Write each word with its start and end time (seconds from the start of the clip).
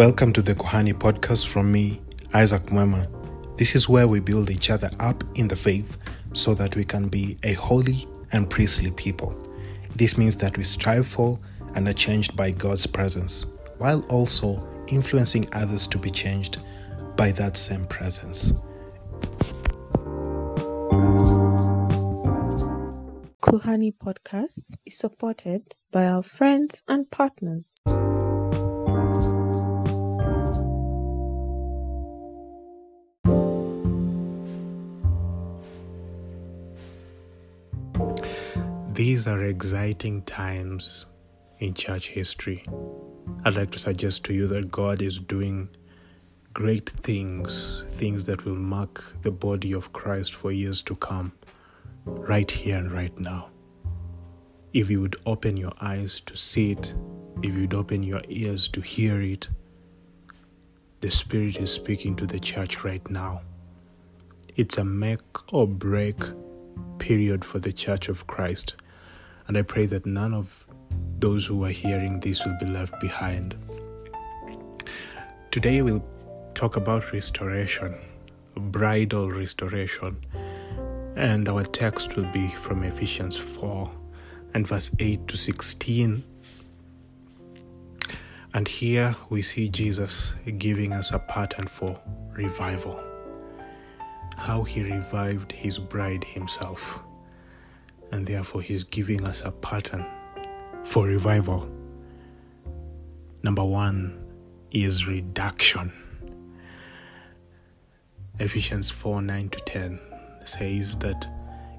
Welcome 0.00 0.32
to 0.32 0.40
the 0.40 0.54
Kuhani 0.54 0.94
podcast 0.94 1.46
from 1.46 1.70
me, 1.70 2.00
Isaac 2.32 2.62
Mwema. 2.68 3.06
This 3.58 3.74
is 3.74 3.86
where 3.86 4.08
we 4.08 4.18
build 4.18 4.48
each 4.48 4.70
other 4.70 4.90
up 4.98 5.22
in 5.34 5.46
the 5.46 5.56
faith 5.56 5.98
so 6.32 6.54
that 6.54 6.74
we 6.74 6.86
can 6.86 7.10
be 7.10 7.36
a 7.42 7.52
holy 7.52 8.08
and 8.32 8.48
priestly 8.48 8.92
people. 8.92 9.34
This 9.96 10.16
means 10.16 10.36
that 10.36 10.56
we 10.56 10.64
strive 10.64 11.06
for 11.06 11.38
and 11.74 11.86
are 11.86 11.92
changed 11.92 12.34
by 12.34 12.50
God's 12.50 12.86
presence, 12.86 13.44
while 13.76 14.00
also 14.08 14.66
influencing 14.86 15.46
others 15.52 15.86
to 15.88 15.98
be 15.98 16.08
changed 16.08 16.62
by 17.16 17.32
that 17.32 17.58
same 17.58 17.84
presence. 17.84 18.54
Kuhani 23.42 23.92
podcast 24.02 24.72
is 24.86 24.96
supported 24.96 25.74
by 25.92 26.06
our 26.06 26.22
friends 26.22 26.82
and 26.88 27.10
partners. 27.10 27.78
These 39.10 39.26
are 39.26 39.42
exciting 39.42 40.22
times 40.22 41.06
in 41.58 41.74
church 41.74 42.10
history. 42.10 42.64
I'd 43.44 43.56
like 43.56 43.72
to 43.72 43.78
suggest 43.80 44.22
to 44.26 44.32
you 44.32 44.46
that 44.46 44.70
God 44.70 45.02
is 45.02 45.18
doing 45.18 45.68
great 46.54 46.88
things, 46.88 47.86
things 47.94 48.24
that 48.26 48.44
will 48.44 48.54
mark 48.54 49.02
the 49.22 49.32
body 49.32 49.72
of 49.72 49.92
Christ 49.92 50.36
for 50.36 50.52
years 50.52 50.80
to 50.82 50.94
come, 50.94 51.32
right 52.04 52.48
here 52.48 52.78
and 52.78 52.92
right 52.92 53.18
now. 53.18 53.50
If 54.74 54.88
you 54.88 55.00
would 55.00 55.16
open 55.26 55.56
your 55.56 55.72
eyes 55.80 56.20
to 56.20 56.36
see 56.36 56.70
it, 56.70 56.94
if 57.42 57.52
you'd 57.52 57.74
open 57.74 58.04
your 58.04 58.22
ears 58.28 58.68
to 58.68 58.80
hear 58.80 59.20
it, 59.20 59.48
the 61.00 61.10
Spirit 61.10 61.56
is 61.56 61.72
speaking 61.72 62.14
to 62.14 62.28
the 62.28 62.38
church 62.38 62.84
right 62.84 63.10
now. 63.10 63.42
It's 64.54 64.78
a 64.78 64.84
make 64.84 65.52
or 65.52 65.66
break 65.66 66.20
period 66.98 67.44
for 67.44 67.58
the 67.58 67.72
church 67.72 68.08
of 68.08 68.28
Christ. 68.28 68.76
And 69.50 69.58
I 69.58 69.62
pray 69.62 69.86
that 69.86 70.06
none 70.06 70.32
of 70.32 70.64
those 71.18 71.44
who 71.44 71.64
are 71.64 71.70
hearing 71.70 72.20
this 72.20 72.46
will 72.46 72.56
be 72.60 72.66
left 72.66 73.00
behind. 73.00 73.56
Today 75.50 75.82
we'll 75.82 76.04
talk 76.54 76.76
about 76.76 77.12
restoration, 77.12 77.96
bridal 78.54 79.28
restoration. 79.28 80.24
And 81.16 81.48
our 81.48 81.64
text 81.64 82.14
will 82.14 82.30
be 82.30 82.46
from 82.62 82.84
Ephesians 82.84 83.36
4 83.36 83.90
and 84.54 84.68
verse 84.68 84.92
8 85.00 85.26
to 85.26 85.36
16. 85.36 86.22
And 88.54 88.68
here 88.68 89.16
we 89.30 89.42
see 89.42 89.68
Jesus 89.68 90.32
giving 90.58 90.92
us 90.92 91.10
a 91.10 91.18
pattern 91.18 91.66
for 91.66 91.98
revival 92.34 93.02
how 94.36 94.62
he 94.62 94.84
revived 94.84 95.50
his 95.50 95.76
bride 95.76 96.22
himself. 96.22 97.02
And 98.12 98.26
therefore, 98.26 98.62
he's 98.62 98.84
giving 98.84 99.24
us 99.24 99.42
a 99.44 99.52
pattern 99.52 100.04
for 100.84 101.06
revival. 101.06 101.68
Number 103.42 103.64
one 103.64 104.24
is 104.72 105.06
reduction. 105.06 105.92
Ephesians 108.38 108.90
4 108.90 109.22
9 109.22 109.48
to 109.50 109.58
10 109.60 110.00
says 110.44 110.96
that 110.96 111.26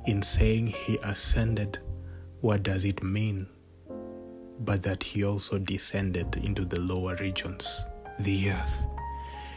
in 0.05 0.21
saying 0.21 0.67
he 0.67 0.97
ascended, 1.03 1.79
what 2.41 2.63
does 2.63 2.85
it 2.85 3.03
mean? 3.03 3.47
But 4.59 4.83
that 4.83 5.03
he 5.03 5.23
also 5.23 5.57
descended 5.57 6.35
into 6.37 6.65
the 6.65 6.79
lower 6.79 7.15
regions, 7.15 7.83
the 8.19 8.51
earth. 8.51 8.85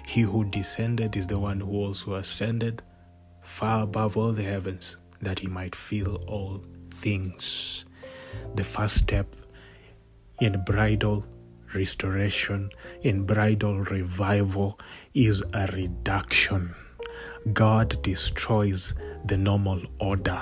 He 0.06 0.22
who 0.22 0.44
descended 0.44 1.16
is 1.16 1.26
the 1.26 1.38
one 1.38 1.60
who 1.60 1.70
also 1.70 2.14
ascended 2.14 2.82
far 3.42 3.84
above 3.84 4.16
all 4.16 4.32
the 4.32 4.42
heavens, 4.42 4.96
that 5.24 5.40
he 5.40 5.48
might 5.48 5.74
fill 5.74 6.16
all 6.26 6.62
things. 6.90 7.84
The 8.54 8.64
first 8.64 8.96
step 8.96 9.26
in 10.40 10.62
bridal 10.64 11.24
restoration, 11.74 12.70
in 13.02 13.24
bridal 13.24 13.80
revival, 13.80 14.78
is 15.12 15.42
a 15.52 15.68
reduction. 15.72 16.74
God 17.52 18.00
destroys 18.02 18.94
the 19.24 19.36
normal 19.36 19.82
order. 19.98 20.40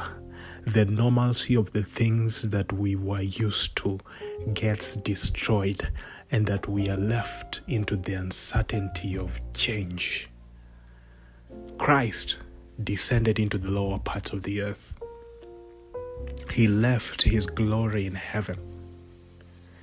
The 0.67 0.85
normalcy 0.85 1.55
of 1.57 1.73
the 1.73 1.83
things 1.83 2.43
that 2.51 2.73
we 2.73 2.95
were 2.95 3.23
used 3.23 3.77
to 3.79 3.99
gets 4.55 4.97
destroyed, 4.97 5.91
and 6.31 6.47
that 6.47 6.69
we 6.69 6.89
are 6.89 6.97
left 6.97 7.61
into 7.67 7.97
the 7.97 8.15
uncertainty 8.15 9.19
of 9.19 9.41
change. 9.55 10.29
Christ 11.79 12.37
descended 12.83 13.39
into 13.39 13.59
the 13.59 13.71
lower 13.71 13.99
parts 13.99 14.33
of 14.33 14.43
the 14.43 14.63
earth. 14.63 14.93
He 16.51 16.69
left 16.69 17.23
his 17.23 17.47
glory 17.47 18.07
in 18.07 18.15
heaven. 18.15 18.59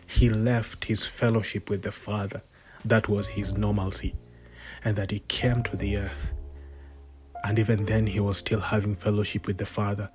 He 0.05 0.29
left 0.29 0.85
his 0.85 1.05
fellowship 1.05 1.69
with 1.69 1.83
the 1.83 1.91
Father. 1.91 2.41
That 2.85 3.07
was 3.07 3.29
his 3.29 3.51
normalcy. 3.53 4.15
And 4.83 4.95
that 4.95 5.11
he 5.11 5.19
came 5.19 5.63
to 5.63 5.75
the 5.75 5.97
earth. 5.97 6.27
And 7.43 7.59
even 7.59 7.85
then, 7.85 8.07
he 8.07 8.19
was 8.19 8.37
still 8.37 8.59
having 8.59 8.95
fellowship 8.95 9.47
with 9.47 9.57
the 9.57 9.65
Father. 9.65 10.09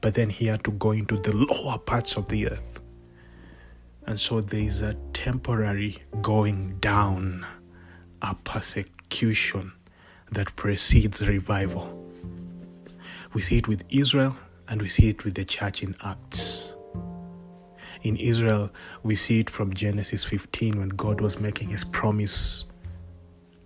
But 0.00 0.14
then 0.14 0.30
he 0.30 0.46
had 0.46 0.64
to 0.64 0.70
go 0.70 0.92
into 0.92 1.16
the 1.16 1.32
lower 1.32 1.78
parts 1.78 2.16
of 2.16 2.28
the 2.28 2.48
earth. 2.48 2.80
And 4.06 4.18
so 4.18 4.40
there 4.40 4.60
is 4.60 4.80
a 4.80 4.94
temporary 5.12 6.02
going 6.22 6.78
down, 6.78 7.46
a 8.22 8.34
persecution 8.34 9.72
that 10.32 10.56
precedes 10.56 11.26
revival. 11.26 12.09
We 13.32 13.42
see 13.42 13.58
it 13.58 13.68
with 13.68 13.84
Israel 13.90 14.36
and 14.68 14.82
we 14.82 14.88
see 14.88 15.08
it 15.08 15.24
with 15.24 15.34
the 15.34 15.44
church 15.44 15.82
in 15.82 15.94
Acts. 16.02 16.72
In 18.02 18.16
Israel, 18.16 18.70
we 19.02 19.14
see 19.14 19.40
it 19.40 19.50
from 19.50 19.74
Genesis 19.74 20.24
15 20.24 20.78
when 20.78 20.88
God 20.90 21.20
was 21.20 21.38
making 21.38 21.68
his 21.68 21.84
promise 21.84 22.64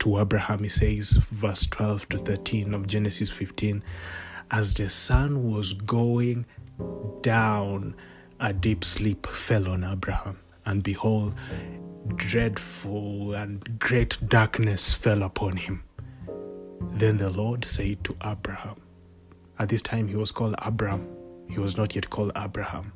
to 0.01 0.21
Abraham. 0.21 0.59
He 0.65 0.69
says, 0.69 1.19
verse 1.31 1.67
12 1.67 2.09
to 2.11 2.19
13 2.19 2.75
of 2.75 2.87
Genesis 2.87 3.31
15, 3.31 3.83
as 4.51 4.75
the 4.75 4.91
sun 4.91 5.51
was 5.51 5.73
going 5.73 6.45
down, 7.23 7.95
a 8.41 8.53
deep 8.53 8.85
sleep 8.85 9.27
fell 9.27 9.69
on 9.69 9.85
Abraham. 9.85 10.39
And 10.67 10.83
behold, 10.83 11.35
dreadful 12.17 13.35
and 13.35 13.79
great 13.79 14.19
darkness 14.29 14.93
fell 14.93 15.23
upon 15.23 15.57
him. 15.57 15.85
Then 16.91 17.17
the 17.17 17.31
Lord 17.31 17.65
said 17.65 18.05
to 18.05 18.17
Abraham, 18.23 18.77
at 19.59 19.69
this 19.69 19.83
time, 19.83 20.09
he 20.09 20.17
was 20.17 20.33
called 20.33 20.55
Abram. 20.59 21.07
He 21.49 21.59
was 21.59 21.77
not 21.77 21.95
yet 21.95 22.11
called 22.11 22.33
Abraham. 22.37 22.93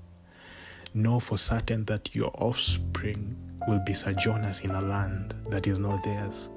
Know 0.95 1.21
for 1.21 1.39
certain 1.39 1.85
that 1.85 2.15
your 2.15 2.31
offspring 2.35 3.37
will 3.69 3.79
be 3.81 3.95
sojourners 3.95 4.61
in 4.61 4.71
a 4.71 4.81
land 4.81 5.35
that 5.51 5.67
is 5.67 5.79
not 5.79 6.03
theirs, 6.03 6.49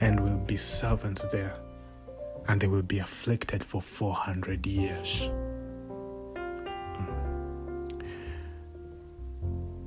and 0.00 0.20
will 0.20 0.36
be 0.38 0.56
servants 0.56 1.24
there, 1.32 1.54
and 2.48 2.60
they 2.60 2.66
will 2.66 2.82
be 2.82 2.98
afflicted 2.98 3.62
for 3.64 3.80
400 3.80 4.66
years. 4.66 5.30
Hmm. 6.96 7.90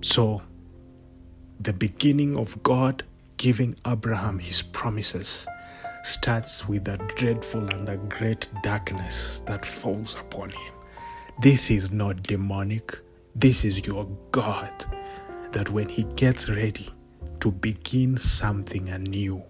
So, 0.01 0.41
the 1.59 1.73
beginning 1.73 2.37
of 2.37 2.61
God 2.63 3.03
giving 3.35 3.75
Abraham 3.85 4.39
his 4.39 4.61
promises 4.61 5.47
starts 6.07 6.67
with 6.67 6.87
a 6.87 6.97
dreadful 7.17 7.67
and 7.67 7.89
a 7.89 7.97
great 7.97 8.49
darkness 8.63 9.39
that 9.45 9.65
falls 9.65 10.15
upon 10.15 10.49
him. 10.49 10.73
This 11.41 11.69
is 11.69 11.91
not 11.91 12.23
demonic. 12.23 12.97
This 13.35 13.65
is 13.65 13.85
your 13.85 14.05
God. 14.31 14.85
That 15.51 15.69
when 15.69 15.89
he 15.89 16.03
gets 16.15 16.49
ready 16.49 16.87
to 17.41 17.51
begin 17.51 18.17
something 18.17 18.89
anew, 18.89 19.43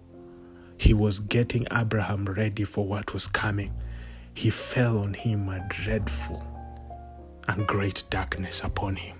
he 0.78 0.94
was 0.94 1.20
getting 1.20 1.66
Abraham 1.72 2.24
ready 2.24 2.64
for 2.64 2.84
what 2.84 3.14
was 3.14 3.28
coming. 3.28 3.72
He 4.34 4.50
fell 4.50 4.98
on 4.98 5.14
him 5.14 5.48
a 5.48 5.64
dreadful 5.68 6.44
and 7.46 7.66
great 7.66 8.04
darkness 8.10 8.62
upon 8.64 8.96
him. 8.96 9.16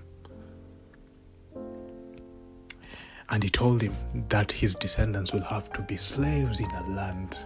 And 3.30 3.42
he 3.42 3.50
told 3.50 3.82
him 3.82 3.94
that 4.28 4.50
his 4.50 4.74
descendants 4.74 5.32
will 5.32 5.42
have 5.42 5.72
to 5.74 5.82
be 5.82 5.96
slaves 5.96 6.60
in 6.60 6.70
a 6.70 6.88
land. 6.90 7.36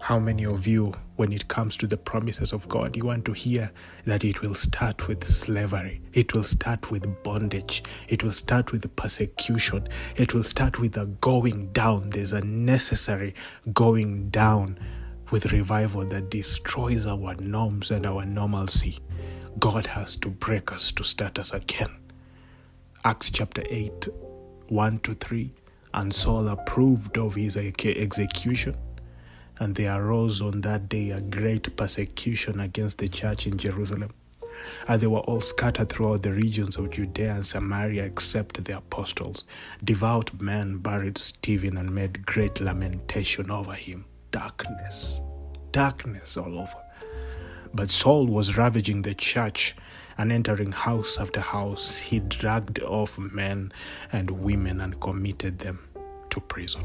How 0.00 0.18
many 0.18 0.44
of 0.44 0.66
you, 0.66 0.92
when 1.16 1.32
it 1.32 1.48
comes 1.48 1.78
to 1.78 1.86
the 1.86 1.96
promises 1.96 2.52
of 2.52 2.68
God, 2.68 2.94
you 2.94 3.06
want 3.06 3.24
to 3.24 3.32
hear 3.32 3.70
that 4.04 4.22
it 4.22 4.42
will 4.42 4.54
start 4.54 5.08
with 5.08 5.26
slavery, 5.26 6.02
it 6.12 6.34
will 6.34 6.42
start 6.42 6.90
with 6.90 7.22
bondage, 7.22 7.82
it 8.08 8.22
will 8.22 8.32
start 8.32 8.70
with 8.70 8.94
persecution, 8.96 9.88
it 10.16 10.34
will 10.34 10.42
start 10.42 10.78
with 10.78 10.98
a 10.98 11.06
going 11.06 11.72
down. 11.72 12.10
There's 12.10 12.32
a 12.32 12.44
necessary 12.44 13.34
going 13.72 14.28
down 14.28 14.78
with 15.30 15.52
revival 15.52 16.04
that 16.04 16.28
destroys 16.28 17.06
our 17.06 17.34
norms 17.36 17.90
and 17.90 18.06
our 18.06 18.26
normalcy. 18.26 18.98
God 19.58 19.86
has 19.86 20.16
to 20.16 20.28
break 20.28 20.70
us 20.70 20.92
to 20.92 21.04
start 21.04 21.38
us 21.38 21.54
again. 21.54 21.96
Acts 23.06 23.30
chapter 23.30 23.62
8 23.70 24.08
1 24.68 24.98
to 24.98 25.14
3, 25.14 25.50
And 25.92 26.14
Saul 26.14 26.48
approved 26.48 27.18
of 27.18 27.34
his 27.34 27.56
execution. 27.56 28.76
And 29.58 29.74
there 29.74 29.94
arose 29.94 30.40
on 30.40 30.62
that 30.62 30.88
day 30.88 31.10
a 31.10 31.20
great 31.20 31.76
persecution 31.76 32.60
against 32.60 32.98
the 32.98 33.08
church 33.08 33.46
in 33.46 33.56
Jerusalem. 33.58 34.10
And 34.88 35.00
they 35.00 35.06
were 35.06 35.20
all 35.20 35.40
scattered 35.40 35.90
throughout 35.90 36.22
the 36.22 36.32
regions 36.32 36.76
of 36.76 36.90
Judea 36.90 37.34
and 37.34 37.46
Samaria 37.46 38.04
except 38.04 38.64
the 38.64 38.78
apostles. 38.78 39.44
Devout 39.82 40.40
men 40.40 40.78
buried 40.78 41.18
Stephen 41.18 41.76
and 41.76 41.94
made 41.94 42.24
great 42.26 42.60
lamentation 42.60 43.50
over 43.50 43.74
him. 43.74 44.06
Darkness, 44.30 45.20
darkness 45.70 46.36
all 46.36 46.58
over. 46.58 46.76
But 47.72 47.90
Saul 47.90 48.26
was 48.26 48.56
ravaging 48.56 49.02
the 49.02 49.14
church 49.14 49.76
and 50.18 50.32
entering 50.32 50.72
house 50.72 51.18
after 51.18 51.40
house, 51.40 51.98
he 51.98 52.20
dragged 52.20 52.80
off 52.80 53.18
men 53.18 53.72
and 54.12 54.30
women 54.30 54.80
and 54.80 55.00
committed 55.00 55.58
them 55.58 55.78
to 56.30 56.40
prison. 56.40 56.82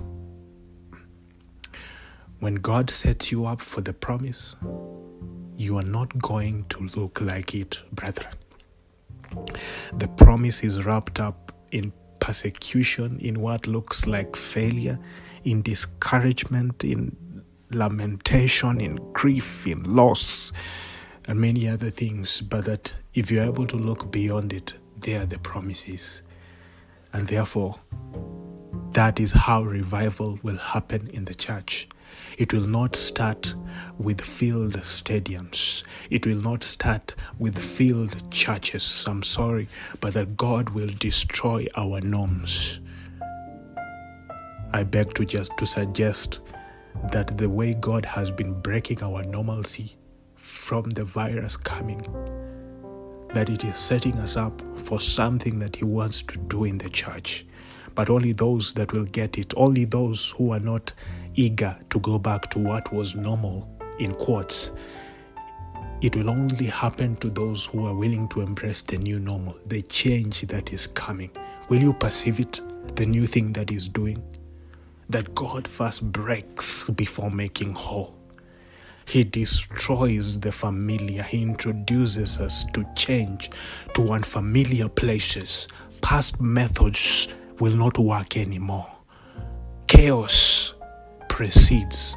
When 2.39 2.55
God 2.55 2.89
sets 2.89 3.31
you 3.31 3.45
up 3.45 3.61
for 3.61 3.81
the 3.81 3.93
promise, 3.93 4.55
you 5.55 5.77
are 5.77 5.83
not 5.83 6.17
going 6.19 6.65
to 6.69 6.87
look 6.95 7.19
like 7.19 7.53
it, 7.53 7.79
brethren. 7.91 8.33
The 9.93 10.07
promise 10.07 10.63
is 10.63 10.85
wrapped 10.85 11.19
up 11.19 11.51
in 11.71 11.91
persecution, 12.19 13.19
in 13.19 13.41
what 13.41 13.67
looks 13.67 14.07
like 14.07 14.35
failure, 14.35 14.97
in 15.43 15.61
discouragement, 15.61 16.83
in 16.83 17.15
lamentation, 17.71 18.79
in 18.79 18.95
grief, 19.13 19.67
in 19.67 19.83
loss, 19.83 20.51
and 21.29 21.39
many 21.39 21.69
other 21.69 21.91
things. 21.91 22.41
But 22.41 22.65
that 22.65 22.95
if 23.13 23.29
you're 23.29 23.43
able 23.45 23.67
to 23.67 23.77
look 23.77 24.11
beyond 24.11 24.51
it, 24.51 24.73
there 24.97 25.21
are 25.21 25.25
the 25.27 25.37
promises. 25.37 26.23
And 27.13 27.27
therefore, 27.27 27.79
that 28.93 29.19
is 29.19 29.31
how 29.31 29.63
revival 29.63 30.39
will 30.41 30.57
happen 30.57 31.07
in 31.13 31.25
the 31.25 31.35
church. 31.35 31.87
It 32.39 32.51
will 32.51 32.65
not 32.67 32.95
start 32.95 33.53
with 33.99 34.19
filled 34.19 34.73
stadiums. 34.77 35.83
It 36.09 36.25
will 36.25 36.41
not 36.41 36.63
start 36.63 37.13
with 37.37 37.57
filled 37.57 38.31
churches. 38.31 39.05
I'm 39.07 39.21
sorry, 39.21 39.67
but 40.01 40.15
that 40.15 40.35
God 40.35 40.71
will 40.71 40.89
destroy 40.97 41.67
our 41.77 42.01
norms. 42.01 42.79
I 44.73 44.83
beg 44.83 45.13
to 45.15 45.25
just 45.25 45.55
to 45.57 45.67
suggest 45.67 46.39
that 47.11 47.37
the 47.37 47.49
way 47.49 47.75
God 47.75 48.05
has 48.05 48.31
been 48.31 48.59
breaking 48.61 49.03
our 49.03 49.23
normalcy 49.23 49.95
from 50.49 50.89
the 50.89 51.03
virus 51.03 51.55
coming, 51.55 52.01
that 53.33 53.49
it 53.49 53.63
is 53.63 53.77
setting 53.77 54.17
us 54.19 54.35
up 54.35 54.61
for 54.75 54.99
something 54.99 55.59
that 55.59 55.75
He 55.75 55.85
wants 55.85 56.21
to 56.23 56.37
do 56.37 56.63
in 56.65 56.77
the 56.77 56.89
church. 56.89 57.45
But 57.95 58.09
only 58.09 58.33
those 58.33 58.73
that 58.73 58.91
will 58.93 59.05
get 59.05 59.37
it, 59.37 59.53
only 59.55 59.85
those 59.85 60.31
who 60.31 60.51
are 60.51 60.59
not 60.59 60.93
eager 61.35 61.77
to 61.89 61.99
go 61.99 62.17
back 62.19 62.49
to 62.51 62.59
what 62.59 62.91
was 62.93 63.15
normal, 63.15 63.69
in 63.99 64.13
quotes, 64.13 64.71
it 66.01 66.15
will 66.15 66.29
only 66.29 66.67
happen 66.67 67.15
to 67.17 67.29
those 67.29 67.65
who 67.65 67.85
are 67.85 67.95
willing 67.95 68.27
to 68.29 68.41
embrace 68.41 68.81
the 68.81 68.97
new 68.97 69.19
normal, 69.19 69.57
the 69.67 69.81
change 69.83 70.41
that 70.43 70.71
is 70.71 70.87
coming. 70.87 71.29
Will 71.67 71.81
you 71.81 71.93
perceive 71.93 72.39
it, 72.39 72.61
the 72.95 73.05
new 73.05 73.27
thing 73.27 73.53
that 73.53 73.69
is 73.69 73.87
doing? 73.87 74.23
That 75.09 75.35
God 75.35 75.67
first 75.67 76.11
breaks 76.11 76.89
before 76.89 77.29
making 77.29 77.73
whole. 77.73 78.18
He 79.09 79.23
destroys 79.23 80.39
the 80.39 80.51
familiar. 80.51 81.23
He 81.23 81.41
introduces 81.41 82.39
us 82.39 82.63
to 82.73 82.85
change, 82.95 83.49
to 83.95 84.11
unfamiliar 84.11 84.87
places. 84.87 85.67
Past 86.03 86.39
methods 86.39 87.33
will 87.59 87.75
not 87.75 87.97
work 87.97 88.37
anymore. 88.37 88.85
Chaos 89.87 90.75
precedes 91.27 92.15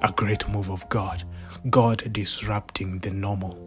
a 0.00 0.10
great 0.12 0.48
move 0.48 0.70
of 0.70 0.88
God, 0.88 1.22
God 1.68 2.10
disrupting 2.14 3.00
the 3.00 3.10
normal. 3.10 3.62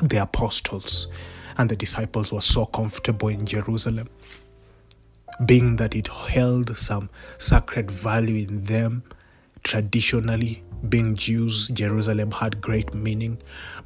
The 0.00 0.22
apostles 0.22 1.08
and 1.58 1.68
the 1.68 1.74
disciples 1.74 2.32
were 2.32 2.40
so 2.40 2.66
comfortable 2.66 3.30
in 3.30 3.46
Jerusalem, 3.46 4.08
being 5.44 5.74
that 5.74 5.96
it 5.96 6.06
held 6.06 6.78
some 6.78 7.10
sacred 7.38 7.90
value 7.90 8.46
in 8.46 8.62
them 8.62 9.02
traditionally 9.64 10.62
being 10.88 11.14
Jews, 11.14 11.68
Jerusalem 11.68 12.30
had 12.30 12.60
great 12.60 12.94
meaning, 12.94 13.38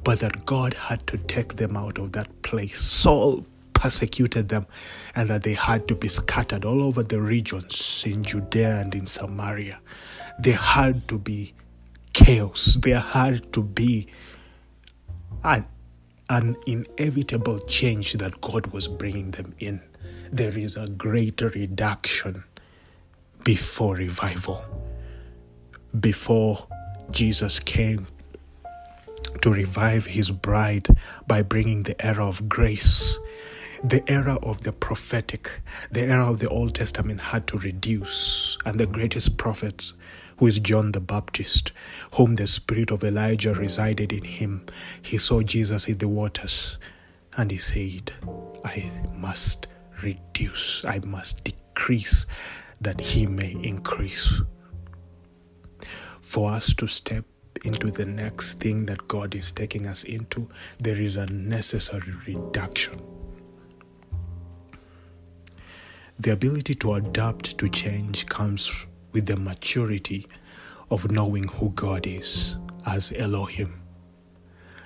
but 0.03 0.19
that 0.19 0.45
God 0.45 0.73
had 0.73 1.05
to 1.07 1.17
take 1.17 1.55
them 1.55 1.75
out 1.77 1.97
of 1.97 2.11
that 2.13 2.41
place. 2.41 2.79
Saul 2.79 3.45
persecuted 3.73 4.49
them, 4.49 4.67
and 5.15 5.29
that 5.29 5.43
they 5.43 5.53
had 5.53 5.87
to 5.87 5.95
be 5.95 6.07
scattered 6.07 6.65
all 6.65 6.83
over 6.83 7.01
the 7.01 7.19
regions 7.19 8.03
in 8.05 8.23
Judea 8.23 8.81
and 8.81 8.93
in 8.93 9.05
Samaria. 9.05 9.79
There 10.39 10.55
had 10.55 11.07
to 11.07 11.17
be 11.17 11.53
chaos, 12.13 12.77
there 12.81 12.99
had 12.99 13.51
to 13.53 13.63
be 13.63 14.07
an, 15.43 15.65
an 16.29 16.55
inevitable 16.67 17.59
change 17.59 18.13
that 18.13 18.39
God 18.41 18.67
was 18.67 18.87
bringing 18.87 19.31
them 19.31 19.55
in. 19.59 19.81
There 20.31 20.55
is 20.57 20.77
a 20.77 20.87
greater 20.87 21.49
reduction 21.49 22.43
before 23.43 23.95
revival, 23.95 24.63
before 25.99 26.67
Jesus 27.11 27.59
came 27.59 28.07
to 29.41 29.51
revive 29.51 30.05
his 30.05 30.31
bride 30.31 30.87
by 31.27 31.41
bringing 31.41 31.83
the 31.83 32.05
era 32.05 32.25
of 32.25 32.47
grace. 32.47 33.17
The 33.83 34.03
era 34.11 34.37
of 34.43 34.61
the 34.61 34.71
prophetic, 34.71 35.61
the 35.89 36.01
era 36.01 36.29
of 36.29 36.39
the 36.39 36.49
Old 36.49 36.75
Testament 36.75 37.19
had 37.19 37.47
to 37.47 37.57
reduce, 37.57 38.57
and 38.65 38.79
the 38.79 38.85
greatest 38.85 39.37
prophet, 39.37 39.91
who 40.37 40.47
is 40.47 40.59
John 40.59 40.91
the 40.91 40.99
Baptist, 40.99 41.71
whom 42.15 42.35
the 42.35 42.47
spirit 42.47 42.91
of 42.91 43.03
Elijah 43.03 43.53
resided 43.53 44.13
in 44.13 44.23
him, 44.23 44.65
he 45.01 45.17
saw 45.17 45.41
Jesus 45.41 45.87
in 45.87 45.97
the 45.97 46.07
waters 46.07 46.77
and 47.37 47.51
he 47.51 47.57
said, 47.57 48.13
I 48.65 48.89
must 49.15 49.67
reduce, 50.03 50.83
I 50.85 50.99
must 51.05 51.43
decrease 51.43 52.25
that 52.79 52.99
he 53.01 53.25
may 53.25 53.51
increase 53.63 54.41
for 56.31 56.49
us 56.49 56.73
to 56.73 56.87
step 56.87 57.25
into 57.65 57.91
the 57.91 58.05
next 58.05 58.61
thing 58.61 58.85
that 58.85 59.05
God 59.09 59.35
is 59.35 59.51
taking 59.51 59.85
us 59.85 60.05
into, 60.05 60.47
there 60.79 60.97
is 60.97 61.17
a 61.17 61.25
necessary 61.25 62.13
reduction. 62.25 62.97
The 66.17 66.31
ability 66.31 66.75
to 66.75 66.93
adapt 66.93 67.57
to 67.57 67.67
change 67.67 68.27
comes 68.27 68.85
with 69.11 69.25
the 69.25 69.35
maturity 69.35 70.25
of 70.89 71.11
knowing 71.11 71.49
who 71.49 71.71
God 71.71 72.07
is 72.07 72.55
as 72.85 73.11
Elohim. 73.17 73.81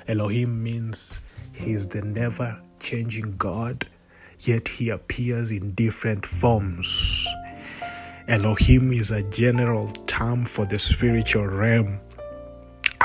Elohim 0.07 0.63
means 0.63 1.19
He 1.53 1.73
is 1.73 1.85
the 1.85 2.01
never 2.01 2.59
changing 2.79 3.37
God, 3.37 3.87
yet 4.39 4.67
He 4.67 4.89
appears 4.89 5.51
in 5.51 5.75
different 5.75 6.25
forms 6.25 7.27
Elohim 8.27 8.91
is 8.91 9.11
a 9.11 9.21
general 9.21 9.91
term 10.07 10.45
for 10.45 10.65
the 10.65 10.79
spiritual 10.79 11.45
realm, 11.45 11.99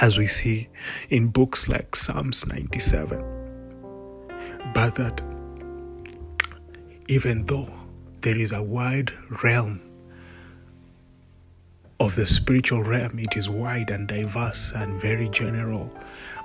as 0.00 0.16
we 0.16 0.26
see 0.26 0.68
in 1.10 1.28
books 1.28 1.68
like 1.68 1.94
Psalms 1.94 2.46
97. 2.46 3.22
But 4.72 4.94
that 4.94 5.20
even 7.06 7.44
though 7.44 7.68
there 8.22 8.38
is 8.38 8.52
a 8.52 8.62
wide 8.62 9.12
realm 9.42 9.82
of 11.98 12.16
the 12.16 12.26
spiritual 12.26 12.82
realm, 12.82 13.18
it 13.18 13.36
is 13.36 13.46
wide 13.46 13.90
and 13.90 14.08
diverse 14.08 14.72
and 14.74 15.02
very 15.02 15.28
general 15.28 15.92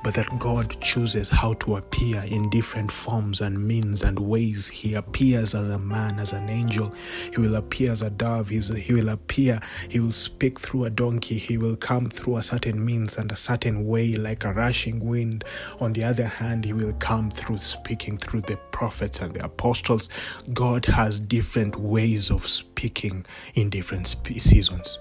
but 0.05 0.13
that 0.13 0.37
God 0.37 0.79
chooses 0.81 1.29
how 1.29 1.53
to 1.53 1.77
appear 1.77 2.23
in 2.27 2.47
different 2.51 2.91
forms 2.91 3.41
and 3.41 3.67
means 3.67 4.03
and 4.03 4.19
ways. 4.19 4.67
He 4.67 4.93
appears 4.93 5.55
as 5.55 5.67
a 5.67 5.79
man, 5.79 6.19
as 6.19 6.31
an 6.31 6.47
angel. 6.47 6.93
He 7.33 7.39
will 7.39 7.55
appear 7.55 7.91
as 7.91 8.03
a 8.03 8.11
dove. 8.11 8.49
He's, 8.49 8.67
he 8.67 8.93
will 8.93 9.09
appear, 9.09 9.59
he 9.89 9.99
will 9.99 10.11
speak 10.11 10.59
through 10.59 10.85
a 10.85 10.91
donkey. 10.91 11.39
He 11.39 11.57
will 11.57 11.75
come 11.75 12.05
through 12.05 12.37
a 12.37 12.43
certain 12.43 12.85
means 12.85 13.17
and 13.17 13.31
a 13.31 13.35
certain 13.35 13.87
way, 13.87 14.13
like 14.13 14.45
a 14.45 14.53
rushing 14.53 14.99
wind. 14.99 15.43
On 15.79 15.91
the 15.91 16.03
other 16.03 16.27
hand, 16.27 16.65
he 16.65 16.73
will 16.73 16.93
come 16.93 17.31
through 17.31 17.57
speaking 17.57 18.19
through 18.19 18.41
the 18.41 18.57
prophets 18.69 19.21
and 19.21 19.33
the 19.33 19.43
apostles. 19.43 20.11
God 20.53 20.85
has 20.85 21.19
different 21.19 21.77
ways 21.77 22.29
of 22.29 22.47
speaking 22.47 23.25
in 23.55 23.71
different 23.71 24.05
seasons. 24.05 24.99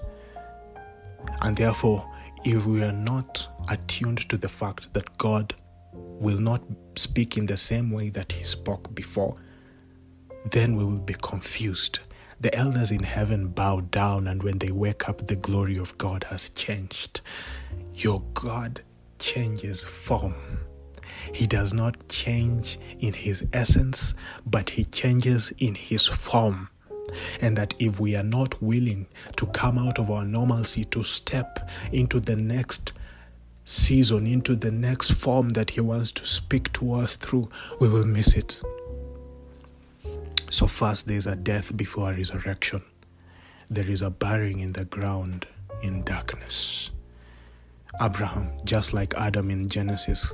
And 1.43 1.55
therefore, 1.55 2.09
if 2.45 2.67
we 2.67 2.83
are 2.83 2.91
not 2.91 3.47
attuned 3.69 4.29
to 4.29 4.37
the 4.37 4.47
fact 4.47 4.93
that 4.93 5.17
God 5.17 5.55
will 5.91 6.37
not 6.37 6.61
speak 6.95 7.37
in 7.37 7.47
the 7.47 7.57
same 7.57 7.89
way 7.89 8.09
that 8.09 8.31
He 8.31 8.43
spoke 8.43 8.93
before, 8.93 9.35
then 10.51 10.75
we 10.75 10.85
will 10.85 10.99
be 10.99 11.15
confused. 11.15 11.99
The 12.39 12.53
elders 12.53 12.91
in 12.91 13.01
heaven 13.01 13.47
bow 13.47 13.81
down, 13.81 14.27
and 14.27 14.43
when 14.43 14.59
they 14.59 14.71
wake 14.71 15.09
up, 15.09 15.25
the 15.25 15.35
glory 15.35 15.77
of 15.77 15.97
God 15.97 16.25
has 16.25 16.49
changed. 16.49 17.21
Your 17.95 18.21
God 18.35 18.81
changes 19.17 19.83
form. 19.83 20.35
He 21.33 21.47
does 21.47 21.73
not 21.73 22.07
change 22.09 22.77
in 22.99 23.13
his 23.13 23.47
essence, 23.53 24.13
but 24.45 24.69
he 24.69 24.85
changes 24.85 25.51
in 25.57 25.73
his 25.73 26.05
form. 26.05 26.69
And 27.41 27.57
that 27.57 27.73
if 27.79 27.99
we 27.99 28.15
are 28.15 28.23
not 28.23 28.61
willing 28.61 29.07
to 29.37 29.45
come 29.47 29.77
out 29.77 29.99
of 29.99 30.09
our 30.09 30.25
normalcy 30.25 30.85
to 30.85 31.03
step 31.03 31.69
into 31.91 32.19
the 32.19 32.35
next 32.35 32.93
season, 33.63 34.27
into 34.27 34.55
the 34.55 34.71
next 34.71 35.11
form 35.11 35.49
that 35.49 35.71
He 35.71 35.81
wants 35.81 36.11
to 36.13 36.25
speak 36.25 36.71
to 36.73 36.93
us 36.93 37.15
through, 37.15 37.49
we 37.79 37.89
will 37.89 38.05
miss 38.05 38.35
it. 38.35 38.61
So, 40.49 40.67
first, 40.67 41.07
there's 41.07 41.27
a 41.27 41.35
death 41.35 41.75
before 41.75 42.11
a 42.11 42.15
resurrection, 42.15 42.83
there 43.69 43.89
is 43.89 44.01
a 44.01 44.09
burying 44.09 44.59
in 44.59 44.73
the 44.73 44.85
ground 44.85 45.47
in 45.81 46.03
darkness. 46.03 46.91
Abraham, 48.01 48.51
just 48.63 48.93
like 48.93 49.13
Adam 49.15 49.49
in 49.49 49.67
Genesis, 49.67 50.33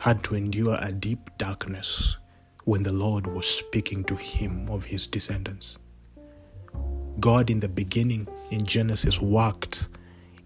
had 0.00 0.22
to 0.24 0.34
endure 0.34 0.78
a 0.80 0.92
deep 0.92 1.30
darkness 1.38 2.16
when 2.64 2.82
the 2.82 2.92
Lord 2.92 3.26
was 3.26 3.48
speaking 3.48 4.04
to 4.04 4.16
him 4.16 4.68
of 4.68 4.84
his 4.84 5.06
descendants. 5.06 5.78
God 7.20 7.50
in 7.50 7.60
the 7.60 7.68
beginning 7.68 8.28
in 8.50 8.64
Genesis 8.64 9.20
walked 9.20 9.88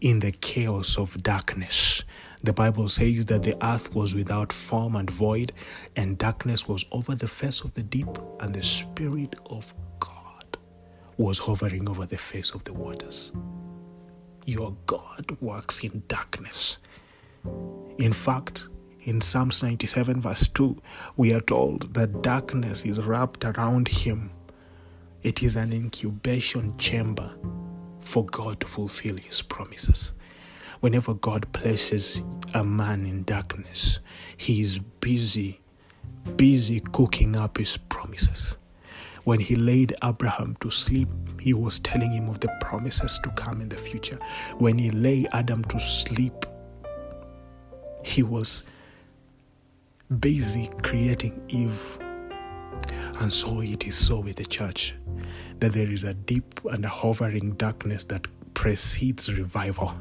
in 0.00 0.18
the 0.18 0.32
chaos 0.32 0.96
of 0.98 1.22
darkness. 1.22 2.04
The 2.42 2.52
Bible 2.52 2.88
says 2.88 3.26
that 3.26 3.44
the 3.44 3.56
earth 3.64 3.94
was 3.94 4.14
without 4.14 4.52
form 4.52 4.96
and 4.96 5.08
void, 5.08 5.52
and 5.94 6.18
darkness 6.18 6.66
was 6.66 6.84
over 6.90 7.14
the 7.14 7.28
face 7.28 7.60
of 7.60 7.72
the 7.74 7.82
deep, 7.82 8.08
and 8.40 8.54
the 8.54 8.64
Spirit 8.64 9.36
of 9.46 9.72
God 10.00 10.58
was 11.18 11.38
hovering 11.38 11.88
over 11.88 12.04
the 12.04 12.18
face 12.18 12.50
of 12.50 12.64
the 12.64 12.72
waters. 12.72 13.30
Your 14.44 14.76
God 14.86 15.36
works 15.40 15.84
in 15.84 16.02
darkness. 16.08 16.80
In 17.98 18.12
fact, 18.12 18.68
in 19.02 19.20
Psalms 19.20 19.62
97, 19.62 20.20
verse 20.20 20.48
2, 20.48 20.80
we 21.16 21.32
are 21.32 21.40
told 21.40 21.94
that 21.94 22.22
darkness 22.22 22.84
is 22.84 23.00
wrapped 23.00 23.44
around 23.44 23.88
him. 23.88 24.30
It 25.22 25.42
is 25.42 25.54
an 25.54 25.72
incubation 25.72 26.76
chamber 26.78 27.32
for 28.00 28.26
God 28.26 28.60
to 28.60 28.66
fulfill 28.66 29.16
his 29.16 29.40
promises. 29.40 30.12
Whenever 30.80 31.14
God 31.14 31.50
places 31.52 32.24
a 32.54 32.64
man 32.64 33.06
in 33.06 33.22
darkness, 33.22 34.00
he 34.36 34.60
is 34.60 34.80
busy, 35.00 35.60
busy 36.36 36.80
cooking 36.92 37.36
up 37.36 37.58
his 37.58 37.76
promises. 37.76 38.56
When 39.22 39.38
he 39.38 39.54
laid 39.54 39.94
Abraham 40.02 40.56
to 40.60 40.72
sleep, 40.72 41.08
he 41.38 41.54
was 41.54 41.78
telling 41.78 42.10
him 42.10 42.28
of 42.28 42.40
the 42.40 42.52
promises 42.60 43.20
to 43.22 43.30
come 43.30 43.60
in 43.60 43.68
the 43.68 43.76
future. 43.76 44.18
When 44.58 44.76
he 44.76 44.90
lay 44.90 45.26
Adam 45.32 45.62
to 45.66 45.78
sleep, 45.78 46.34
he 48.04 48.24
was 48.24 48.64
busy 50.18 50.68
creating 50.82 51.40
Eve. 51.48 51.98
And 53.20 53.32
so 53.32 53.60
it 53.60 53.86
is 53.86 53.96
so 53.96 54.20
with 54.20 54.36
the 54.36 54.44
church 54.44 54.94
that 55.60 55.72
there 55.72 55.90
is 55.90 56.04
a 56.04 56.14
deep 56.14 56.60
and 56.64 56.84
a 56.84 56.88
hovering 56.88 57.52
darkness 57.52 58.04
that 58.04 58.26
precedes 58.54 59.32
revival, 59.32 59.94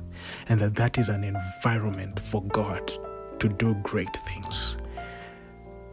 and 0.50 0.59
that 0.59 0.75
that 0.75 0.97
is 0.97 1.09
an 1.09 1.23
environment 1.23 2.19
for 2.19 2.43
God 2.43 2.91
to 3.39 3.50
do 3.50 3.75
great 3.83 4.15
things. 4.27 4.77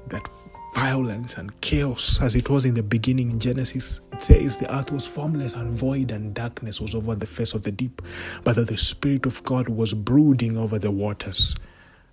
That 0.09 0.26
violence 0.75 1.37
and 1.37 1.59
chaos, 1.61 2.21
as 2.21 2.35
it 2.35 2.49
was 2.50 2.64
in 2.64 2.75
the 2.75 2.83
beginning 2.83 3.33
in 3.33 3.40
Genesis, 3.40 4.00
it 4.12 4.23
says 4.23 4.57
the 4.57 4.75
earth 4.75 4.90
was 4.90 5.07
formless 5.07 5.54
and 5.54 5.75
void, 5.75 6.11
and 6.11 6.35
darkness 6.35 6.80
was 6.80 6.95
over 6.95 7.14
the 7.14 7.26
face 7.26 7.54
of 7.54 7.62
the 7.62 7.73
deep, 7.73 8.02
but 8.45 8.57
that 8.57 8.68
the 8.68 8.78
Spirit 8.78 9.26
of 9.26 9.42
God 9.45 9.68
was 9.68 9.95
brooding 9.95 10.57
over 10.57 10.78
the 10.78 10.90
waters. 10.90 11.54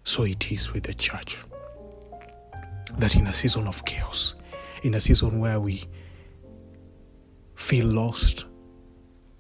So 0.04 0.24
it 0.24 0.52
is 0.52 0.74
with 0.74 0.84
the 0.84 0.94
church. 0.94 1.38
That 2.98 3.16
in 3.16 3.28
a 3.28 3.34
season 3.34 3.68
of 3.68 3.84
chaos, 3.86 4.36
in 4.86 4.94
a 4.94 5.00
season 5.00 5.40
where 5.40 5.60
we 5.60 5.84
feel 7.56 7.88
lost, 7.88 8.46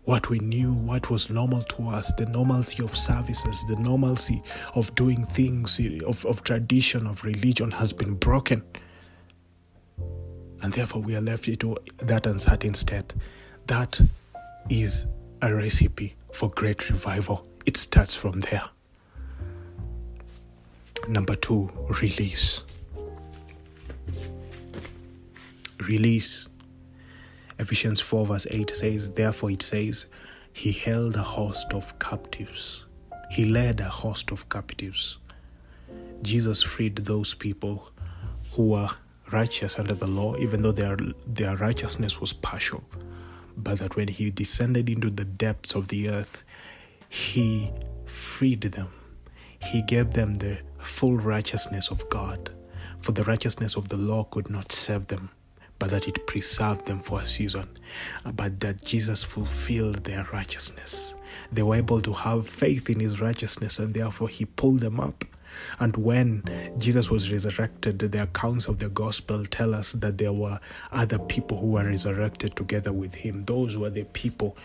what 0.06 0.30
we 0.30 0.40
knew, 0.40 0.74
what 0.74 1.12
was 1.12 1.30
normal 1.30 1.62
to 1.62 1.84
us, 1.84 2.12
the 2.14 2.26
normalcy 2.26 2.84
of 2.84 2.98
services, 2.98 3.64
the 3.70 3.76
normalcy 3.76 4.42
of 4.74 4.94
doing 4.96 5.24
things, 5.24 5.80
of, 6.06 6.26
of 6.26 6.44
tradition, 6.44 7.06
of 7.06 7.24
religion 7.24 7.70
has 7.70 7.94
been 7.94 8.16
broken. 8.16 8.64
And 10.64 10.74
therefore, 10.74 11.04
we 11.04 11.16
are 11.16 11.22
left 11.22 11.48
into 11.48 11.78
that 11.98 12.26
uncertain 12.26 12.74
state. 12.74 13.14
That 13.68 14.02
is 14.68 15.06
a 15.44 15.54
recipe 15.54 16.16
for 16.34 16.50
great 16.50 16.90
revival. 16.90 17.48
It 17.68 17.78
starts 17.78 18.16
from 18.16 18.40
there. 18.40 18.64
Number 21.08 21.36
two, 21.36 21.70
release. 22.02 22.64
Release 25.88 26.48
Ephesians 27.58 28.02
4, 28.02 28.26
verse 28.26 28.48
8 28.52 28.76
says, 28.76 29.12
Therefore 29.12 29.52
it 29.52 29.62
says, 29.62 30.08
He 30.52 30.72
held 30.72 31.16
a 31.16 31.24
host 31.24 31.74
of 31.74 31.98
captives. 32.00 32.86
He 33.32 33.46
led 33.46 33.80
a 33.80 33.90
host 33.90 34.32
of 34.32 34.50
captives. 34.50 35.18
Jesus 36.22 36.62
freed 36.64 36.98
those 36.98 37.34
people 37.34 37.92
who 38.52 38.70
were 38.70 38.90
righteous 39.32 39.80
under 39.80 39.94
the 39.94 40.08
law, 40.08 40.36
even 40.38 40.62
though 40.62 40.74
their, 40.74 40.98
their 41.28 41.56
righteousness 41.56 42.20
was 42.20 42.34
partial. 42.34 42.84
But 43.56 43.80
that 43.80 43.96
when 43.96 44.10
He 44.10 44.32
descended 44.32 44.90
into 44.90 45.10
the 45.10 45.26
depths 45.26 45.76
of 45.76 45.88
the 45.88 46.10
earth, 46.10 46.44
He 47.08 47.72
freed 48.06 48.62
them. 48.62 48.90
He 49.60 49.82
gave 49.82 50.12
them 50.12 50.36
the 50.36 50.58
full 50.80 51.16
righteousness 51.18 51.90
of 51.90 52.10
God, 52.10 52.52
for 53.00 53.14
the 53.14 53.24
righteousness 53.24 53.78
of 53.78 53.88
the 53.88 53.98
law 53.98 54.26
could 54.26 54.50
not 54.50 54.74
save 54.74 55.08
them 55.08 55.30
but 55.80 55.92
that 55.92 56.08
it 56.08 56.26
preserved 56.28 56.86
them 56.86 57.00
for 57.00 57.22
a 57.22 57.26
season, 57.26 57.68
but 58.34 58.60
that 58.60 58.84
Jesus 58.84 59.24
fulfilled 59.24 60.04
their 60.04 60.28
righteousness. 60.32 61.16
They 61.52 61.64
were 61.64 61.76
able 61.76 62.02
to 62.02 62.14
have 62.14 62.48
faith 62.48 62.90
in 62.90 63.00
his 63.00 63.22
righteousness, 63.22 63.80
and 63.80 63.94
therefore 63.94 64.30
he 64.30 64.46
pulled 64.46 64.80
them 64.80 65.00
up. 65.00 65.26
And 65.80 65.96
when 65.96 66.44
Jesus 66.78 67.10
was 67.10 67.32
resurrected, 67.32 68.00
the 68.00 68.24
accounts 68.24 68.68
of 68.68 68.80
the 68.80 68.90
gospel 68.90 69.46
tell 69.46 69.74
us 69.74 69.94
that 69.94 70.18
there 70.18 70.34
were 70.34 70.60
other 70.92 71.20
people 71.20 71.60
who 71.60 71.68
were 71.68 71.86
resurrected 71.86 72.56
together 72.56 72.92
with 72.92 73.14
him. 73.14 73.44
Those 73.44 73.78
were 73.78 73.90
the 73.90 74.04
people 74.06 74.58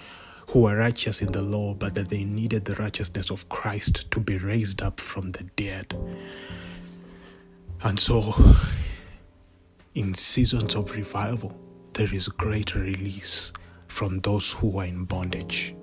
who 0.48 0.62
were 0.62 0.76
righteous 0.76 1.22
in 1.22 1.30
the 1.30 1.42
law, 1.42 1.74
but 1.74 1.94
that 1.94 2.08
they 2.08 2.24
needed 2.24 2.64
the 2.64 2.74
righteousness 2.74 3.30
of 3.30 3.48
Christ 3.48 4.10
to 4.10 4.18
be 4.18 4.36
raised 4.36 4.82
up 4.82 4.98
from 4.98 5.30
the 5.30 5.44
dead. 5.54 5.96
And 7.82 7.98
so 8.00 8.34
in 9.94 10.14
seasons 10.14 10.74
of 10.76 10.92
revival, 10.92 11.58
there 11.94 12.12
is 12.14 12.28
great 12.28 12.74
release 12.74 13.52
from 13.88 14.20
those 14.20 14.52
who 14.52 14.78
are 14.78 14.84
in 14.84 15.04
bondage. 15.04 15.74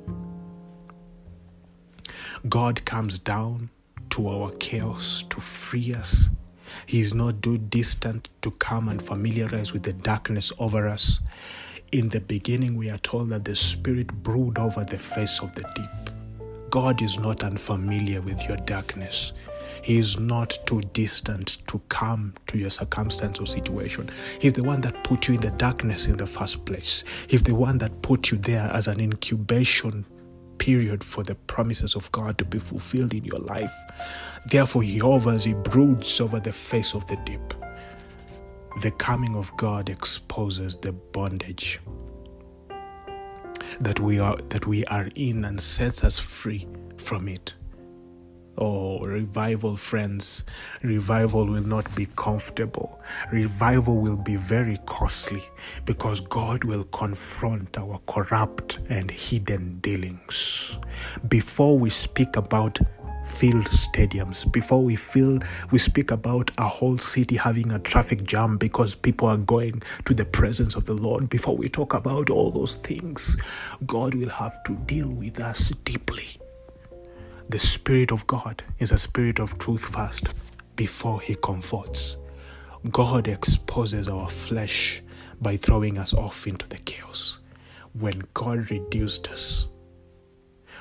God 2.48 2.86
comes 2.86 3.20
down 3.20 3.70
to 4.12 4.30
our 4.30 4.52
chaos 4.60 5.26
to 5.30 5.42
free 5.42 5.94
us. 5.94 6.30
He 6.86 7.02
is 7.02 7.14
not 7.14 7.42
too 7.42 7.58
distant 7.58 8.30
to 8.42 8.52
come 8.52 8.88
and 8.88 9.02
familiarize 9.02 9.74
with 9.74 9.84
the 9.84 9.94
darkness 9.94 10.54
over 10.60 10.88
us. 10.88 11.20
In 11.92 12.10
the 12.10 12.22
beginning, 12.22 12.76
we 12.76 12.90
are 12.90 12.98
told 13.00 13.30
that 13.30 13.46
the 13.46 13.56
Spirit 13.56 14.08
brooded 14.24 14.60
over 14.60 14.84
the 14.84 15.00
face 15.00 15.40
of 15.40 15.54
the 15.56 15.64
deep. 15.76 16.16
God 16.70 17.02
is 17.02 17.20
not 17.20 17.44
unfamiliar 17.44 18.22
with 18.22 18.48
your 18.48 18.58
darkness. 18.58 19.34
He 19.88 20.00
is 20.00 20.20
not 20.20 20.60
too 20.66 20.82
distant 20.92 21.66
to 21.68 21.80
come 21.88 22.34
to 22.48 22.58
your 22.58 22.70
circumstance 22.70 23.40
or 23.40 23.48
situation. 23.48 24.10
He's 24.38 24.52
the 24.52 24.62
one 24.62 24.82
that 24.82 25.02
put 25.06 25.30
you 25.30 25.36
in 25.36 25.40
the 25.40 25.52
darkness 25.52 26.08
in 26.08 26.18
the 26.18 26.28
first 26.28 26.66
place. 26.66 27.06
He's 27.30 27.44
the 27.44 27.56
one 27.56 27.78
that 27.78 28.02
put 28.02 28.30
you 28.30 28.38
there 28.38 28.70
as 28.74 28.90
an 28.90 29.00
incubation 29.00 30.06
period 30.58 31.06
for 31.06 31.24
the 31.24 31.36
promises 31.36 31.96
of 31.96 32.12
God 32.12 32.38
to 32.40 32.44
be 32.44 32.60
fulfilled 32.60 33.14
in 33.14 33.24
your 33.24 33.40
life. 33.40 33.74
Therefore, 34.48 34.84
He 34.84 34.98
hovers, 34.98 35.46
He 35.46 35.54
broods 35.54 36.20
over 36.20 36.42
the 36.42 36.52
face 36.52 36.94
of 36.94 37.08
the 37.08 37.16
deep. 37.24 37.54
The 38.82 38.92
coming 38.92 39.38
of 39.38 39.56
God 39.56 39.88
exposes 39.88 40.76
the 40.76 40.92
bondage 40.92 41.80
that 43.80 44.02
we 44.02 44.20
are 44.20 44.36
that 44.50 44.68
we 44.68 44.84
are 44.88 45.08
in 45.16 45.46
and 45.46 45.62
sets 45.62 46.04
us 46.04 46.20
free 46.20 46.68
from 46.98 47.30
it. 47.30 47.54
Oh, 48.60 49.00
revival, 49.06 49.78
friends. 49.78 50.44
Revival 50.82 51.46
will 51.46 51.62
not 51.62 51.96
be 51.96 52.08
comfortable. 52.16 53.00
Revival 53.32 53.98
will 53.98 54.18
be 54.18 54.36
very 54.36 54.80
costly 54.88 55.44
because 55.86 56.22
God 56.22 56.64
will 56.64 56.86
confront 56.86 57.78
our 57.78 58.00
corrupt 58.08 58.80
and 58.90 59.12
hidden 59.12 59.80
dealings. 59.82 60.80
Before 61.28 61.78
we 61.78 61.92
speak 61.92 62.36
about 62.36 62.80
filled 63.28 63.66
stadiums 63.66 64.50
before 64.54 64.82
we 64.82 64.96
feel 64.96 65.38
we 65.70 65.78
speak 65.78 66.12
about 66.12 66.50
a 66.58 66.66
whole 66.66 66.98
city 66.98 67.36
having 67.36 67.72
a 67.74 67.80
traffic 67.80 68.24
jam 68.24 68.56
because 68.58 68.96
people 68.96 69.28
are 69.28 69.36
going 69.38 69.84
to 70.06 70.14
the 70.14 70.24
presence 70.24 70.76
of 70.76 70.86
the 70.86 70.94
lord 70.94 71.30
before 71.30 71.58
we 71.58 71.68
talk 71.68 71.94
about 71.94 72.30
all 72.30 72.50
those 72.50 72.78
things 72.78 73.36
god 73.86 74.16
will 74.16 74.30
have 74.30 74.64
to 74.64 74.78
deal 74.86 75.10
with 75.10 75.42
us 75.42 75.72
deeply 75.84 76.40
the 77.50 77.60
Spirit 77.60 78.12
of 78.12 78.28
God 78.28 78.64
is 78.80 78.92
a 78.92 78.98
spirit 78.98 79.40
of 79.40 79.58
truth 79.58 79.86
first 79.86 80.34
before 80.76 81.22
He 81.22 81.36
comforts. 81.36 82.18
God 82.92 83.28
exposes 83.28 84.10
our 84.10 84.30
flesh 84.30 85.02
by 85.42 85.56
throwing 85.58 85.98
us 85.98 86.14
off 86.14 86.46
into 86.48 86.68
the 86.68 86.78
chaos. 86.80 87.40
when 87.94 88.22
God 88.34 88.70
reduced 88.70 89.28
us. 89.30 89.68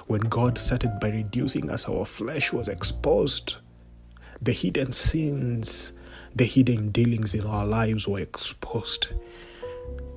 When 0.06 0.20
God 0.20 0.58
started 0.58 0.92
by 1.00 1.08
reducing 1.10 1.70
us, 1.70 1.88
our 1.88 2.04
flesh 2.04 2.52
was 2.52 2.68
exposed. 2.68 3.56
The 4.42 4.52
hidden 4.52 4.92
sins, 4.92 5.92
the 6.34 6.44
hidden 6.44 6.90
dealings 6.90 7.34
in 7.34 7.46
our 7.46 7.66
lives 7.66 8.06
were 8.06 8.20
exposed. 8.20 9.08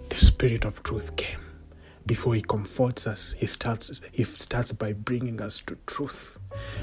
The 0.10 0.16
Spirit 0.16 0.66
of 0.66 0.84
truth 0.84 1.16
came. 1.16 1.49
Before 2.10 2.34
he 2.34 2.42
comforts 2.42 3.06
us, 3.06 3.36
he 3.38 3.46
starts, 3.46 4.02
he 4.12 4.24
starts 4.24 4.72
by 4.72 4.94
bringing 4.94 5.40
us 5.40 5.62
to 5.68 5.78
truth. 5.86 6.40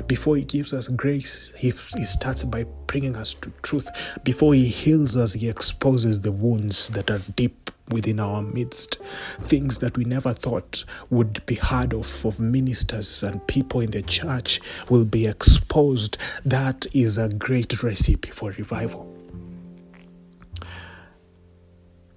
Before 0.07 0.37
he 0.37 0.45
gives 0.45 0.73
us 0.73 0.87
grace, 0.87 1.53
he, 1.57 1.73
he 1.97 2.05
starts 2.05 2.45
by 2.45 2.63
bringing 2.87 3.17
us 3.17 3.35
to 3.35 3.51
truth. 3.63 3.91
Before 4.23 4.55
he 4.55 4.69
heals 4.69 5.17
us, 5.17 5.33
he 5.33 5.49
exposes 5.49 6.21
the 6.21 6.31
wounds 6.31 6.91
that 6.91 7.11
are 7.11 7.19
deep 7.35 7.73
within 7.91 8.21
our 8.21 8.41
midst. 8.41 8.99
Things 9.41 9.81
that 9.81 9.97
we 9.97 10.05
never 10.05 10.33
thought 10.33 10.85
would 11.11 11.45
be 11.45 11.57
heard 11.57 11.93
of 11.93 12.25
of 12.25 12.39
ministers 12.39 13.25
and 13.25 13.45
people 13.49 13.81
in 13.81 13.91
the 13.91 14.03
church 14.03 14.61
will 14.89 15.05
be 15.05 15.27
exposed. 15.27 16.19
That 16.45 16.87
is 16.93 17.19
a 17.19 17.29
great 17.29 17.83
recipe 17.83 18.31
for 18.31 18.53
revival. 18.53 19.13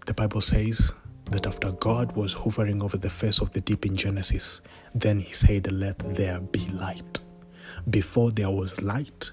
The 0.06 0.14
Bible 0.14 0.42
says 0.42 0.94
that 1.30 1.48
after 1.48 1.72
God 1.74 2.16
was 2.16 2.34
hovering 2.34 2.82
over 2.82 2.98
the 2.98 3.10
face 3.10 3.40
of 3.42 3.52
the 3.52 3.62
deep 3.62 3.86
in 3.86 3.96
Genesis, 3.96 4.62
then 4.94 5.20
he 5.20 5.34
said, 5.34 5.72
Let 5.72 6.00
there 6.16 6.40
be 6.40 6.66
light. 6.70 7.20
Before 7.90 8.32
there 8.32 8.50
was 8.50 8.82
light, 8.82 9.32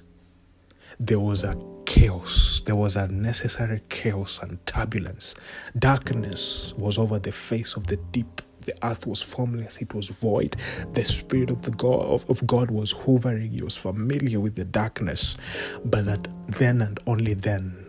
there 1.00 1.20
was 1.20 1.44
a 1.44 1.56
chaos. 1.84 2.62
There 2.64 2.76
was 2.76 2.96
a 2.96 3.08
necessary 3.08 3.80
chaos 3.88 4.40
and 4.42 4.64
turbulence. 4.66 5.34
Darkness 5.78 6.74
was 6.76 6.98
over 6.98 7.18
the 7.18 7.32
face 7.32 7.74
of 7.76 7.86
the 7.86 7.96
deep. 7.96 8.42
The 8.60 8.74
earth 8.82 9.06
was 9.06 9.22
formless, 9.22 9.80
it 9.80 9.94
was 9.94 10.08
void. 10.08 10.56
The 10.92 11.04
Spirit 11.04 11.50
of 11.50 11.62
the 11.62 11.70
God 11.70 12.02
of, 12.02 12.28
of 12.28 12.44
God 12.46 12.70
was 12.70 12.90
hovering. 12.92 13.52
He 13.52 13.62
was 13.62 13.76
familiar 13.76 14.40
with 14.40 14.56
the 14.56 14.64
darkness. 14.64 15.36
But 15.84 16.04
that 16.06 16.28
then 16.48 16.82
and 16.82 16.98
only 17.06 17.34
then 17.34 17.86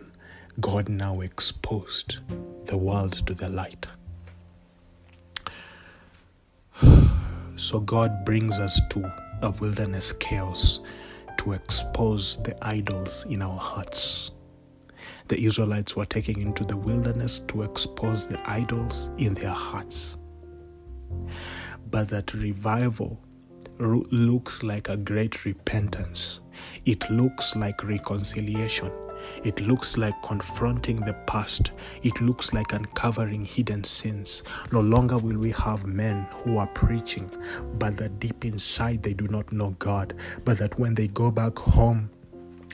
God 0.60 0.88
now 0.88 1.20
exposed 1.20 2.18
the 2.66 2.76
world 2.76 3.26
to 3.26 3.34
the 3.34 3.48
light. 3.48 3.88
So 7.58 7.80
God 7.80 8.24
brings 8.24 8.60
us 8.60 8.80
to 8.90 9.12
a 9.42 9.50
wilderness 9.50 10.12
chaos 10.12 10.78
to 11.38 11.54
expose 11.54 12.40
the 12.44 12.56
idols 12.64 13.26
in 13.28 13.42
our 13.42 13.58
hearts. 13.58 14.30
The 15.26 15.44
Israelites 15.44 15.96
were 15.96 16.04
taken 16.04 16.40
into 16.40 16.64
the 16.64 16.76
wilderness 16.76 17.40
to 17.48 17.62
expose 17.62 18.28
the 18.28 18.38
idols 18.48 19.10
in 19.18 19.34
their 19.34 19.50
hearts. 19.50 20.18
But 21.90 22.08
that 22.10 22.32
revival 22.32 23.20
looks 23.80 24.62
like 24.62 24.88
a 24.88 24.96
great 24.96 25.44
repentance, 25.44 26.40
it 26.84 27.10
looks 27.10 27.56
like 27.56 27.82
reconciliation 27.82 28.92
it 29.44 29.60
looks 29.60 29.96
like 29.96 30.20
confronting 30.22 31.00
the 31.00 31.14
past. 31.26 31.72
It 32.02 32.20
looks 32.20 32.52
like 32.52 32.72
uncovering 32.72 33.44
hidden 33.44 33.84
sins. 33.84 34.42
No 34.72 34.80
longer 34.80 35.18
will 35.18 35.38
we 35.38 35.50
have 35.52 35.86
men 35.86 36.26
who 36.30 36.58
are 36.58 36.66
preaching, 36.68 37.30
but 37.78 37.96
that 37.96 38.20
deep 38.20 38.44
inside 38.44 39.02
they 39.02 39.14
do 39.14 39.28
not 39.28 39.52
know 39.52 39.74
God, 39.78 40.14
but 40.44 40.58
that 40.58 40.78
when 40.78 40.94
they 40.94 41.08
go 41.08 41.30
back 41.30 41.58
home, 41.58 42.10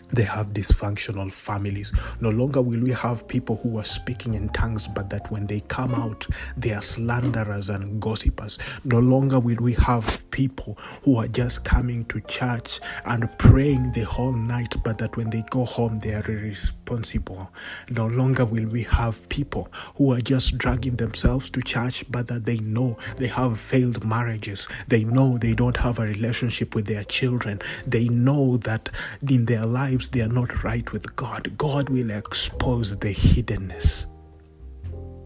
they 0.08 0.22
have 0.22 0.48
dysfunctional 0.48 1.32
families. 1.32 1.92
No 2.20 2.30
longer 2.30 2.62
will 2.62 2.80
we 2.80 2.92
have 2.92 3.26
people 3.28 3.56
who 3.56 3.78
are 3.78 3.84
speaking 3.84 4.34
in 4.34 4.48
tongues, 4.50 4.86
but 4.88 5.10
that 5.10 5.30
when 5.30 5.46
they 5.46 5.60
come 5.60 5.94
out, 5.94 6.26
they 6.56 6.72
are 6.72 6.82
slanderers 6.82 7.68
and 7.68 8.00
gossipers. 8.00 8.58
No 8.84 8.98
longer 8.98 9.40
will 9.40 9.58
we 9.60 9.74
have 9.74 10.20
people 10.30 10.78
who 11.02 11.16
are 11.16 11.28
just 11.28 11.64
coming 11.64 12.04
to 12.06 12.20
church 12.22 12.80
and 13.04 13.28
praying 13.38 13.92
the 13.92 14.02
whole 14.02 14.32
night, 14.32 14.74
but 14.82 14.98
that 14.98 15.16
when 15.16 15.30
they 15.30 15.42
go 15.50 15.64
home, 15.64 15.98
they 16.00 16.14
are 16.14 16.28
irresponsible. 16.30 17.50
No 17.90 18.06
longer 18.06 18.44
will 18.44 18.66
we 18.66 18.84
have 18.84 19.28
people 19.28 19.68
who 19.96 20.12
are 20.12 20.20
just 20.20 20.58
dragging 20.58 20.96
themselves 20.96 21.50
to 21.50 21.62
church, 21.62 22.04
but 22.10 22.26
that 22.28 22.44
they 22.44 22.58
know 22.58 22.98
they 23.16 23.28
have 23.28 23.58
failed 23.58 24.04
marriages. 24.04 24.68
They 24.88 25.04
know 25.04 25.38
they 25.38 25.54
don't 25.54 25.76
have 25.78 25.98
a 25.98 26.02
relationship 26.02 26.74
with 26.74 26.86
their 26.86 27.04
children. 27.04 27.60
They 27.86 28.08
know 28.08 28.56
that 28.58 28.88
in 29.28 29.46
their 29.46 29.66
lives, 29.84 30.08
they 30.08 30.22
are 30.22 30.28
not 30.28 30.64
right 30.64 30.90
with 30.92 31.14
God, 31.14 31.58
God 31.58 31.90
will 31.90 32.10
expose 32.10 32.98
the 32.98 33.14
hiddenness 33.14 34.06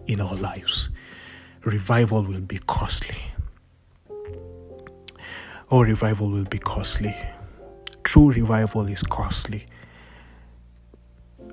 in 0.07 0.21
our 0.21 0.35
lives. 0.35 0.88
Revival 1.64 2.25
will 2.25 2.40
be 2.40 2.59
costly. 2.66 3.23
Oh, 5.71 5.83
revival 5.83 6.29
will 6.29 6.51
be 6.57 6.59
costly. 6.59 7.14
True 8.03 8.33
revival 8.33 8.88
is 8.88 9.03
costly. 9.03 9.66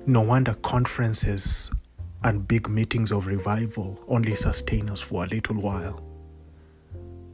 No 0.06 0.22
wonder 0.22 0.54
conferences 0.54 1.70
and 2.24 2.48
big 2.48 2.68
meetings 2.68 3.12
of 3.12 3.26
revival 3.26 4.00
only 4.08 4.34
sustain 4.34 4.90
us 4.90 5.00
for 5.00 5.24
a 5.24 5.28
little 5.28 5.60
while. 5.60 6.05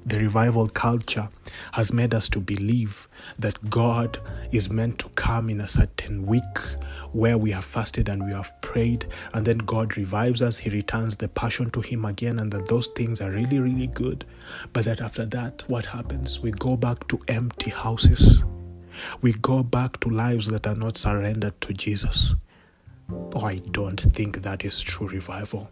The 0.04 0.18
revival 0.18 0.68
culture 0.68 1.28
has 1.72 1.92
made 1.92 2.12
us 2.12 2.28
to 2.30 2.40
believe 2.40 3.06
that 3.38 3.70
God 3.70 4.18
is 4.50 4.68
meant 4.68 4.98
to 4.98 5.08
come 5.10 5.48
in 5.48 5.60
a 5.60 5.68
certain 5.68 6.26
week 6.26 6.58
where 7.12 7.38
we 7.38 7.52
have 7.52 7.64
fasted 7.64 8.08
and 8.08 8.24
we 8.24 8.32
have 8.32 8.52
prayed, 8.62 9.06
and 9.32 9.46
then 9.46 9.58
God 9.58 9.96
revives 9.96 10.42
us, 10.42 10.58
He 10.58 10.70
returns 10.70 11.16
the 11.16 11.28
passion 11.28 11.70
to 11.70 11.80
Him 11.80 12.04
again, 12.04 12.40
and 12.40 12.50
that 12.52 12.66
those 12.66 12.88
things 12.88 13.20
are 13.20 13.30
really, 13.30 13.60
really 13.60 13.86
good. 13.86 14.24
But 14.72 14.86
that 14.86 15.00
after 15.00 15.24
that, 15.26 15.62
what 15.68 15.86
happens? 15.86 16.40
We 16.40 16.50
go 16.50 16.76
back 16.76 17.06
to 17.08 17.20
empty 17.28 17.70
houses, 17.70 18.44
we 19.20 19.34
go 19.34 19.62
back 19.62 20.00
to 20.00 20.08
lives 20.08 20.48
that 20.48 20.66
are 20.66 20.74
not 20.74 20.96
surrendered 20.96 21.60
to 21.62 21.72
Jesus. 21.72 22.34
Oh, 23.34 23.44
I 23.44 23.56
don't 23.70 24.00
think 24.00 24.42
that 24.42 24.64
is 24.64 24.80
true 24.80 25.08
revival 25.08 25.70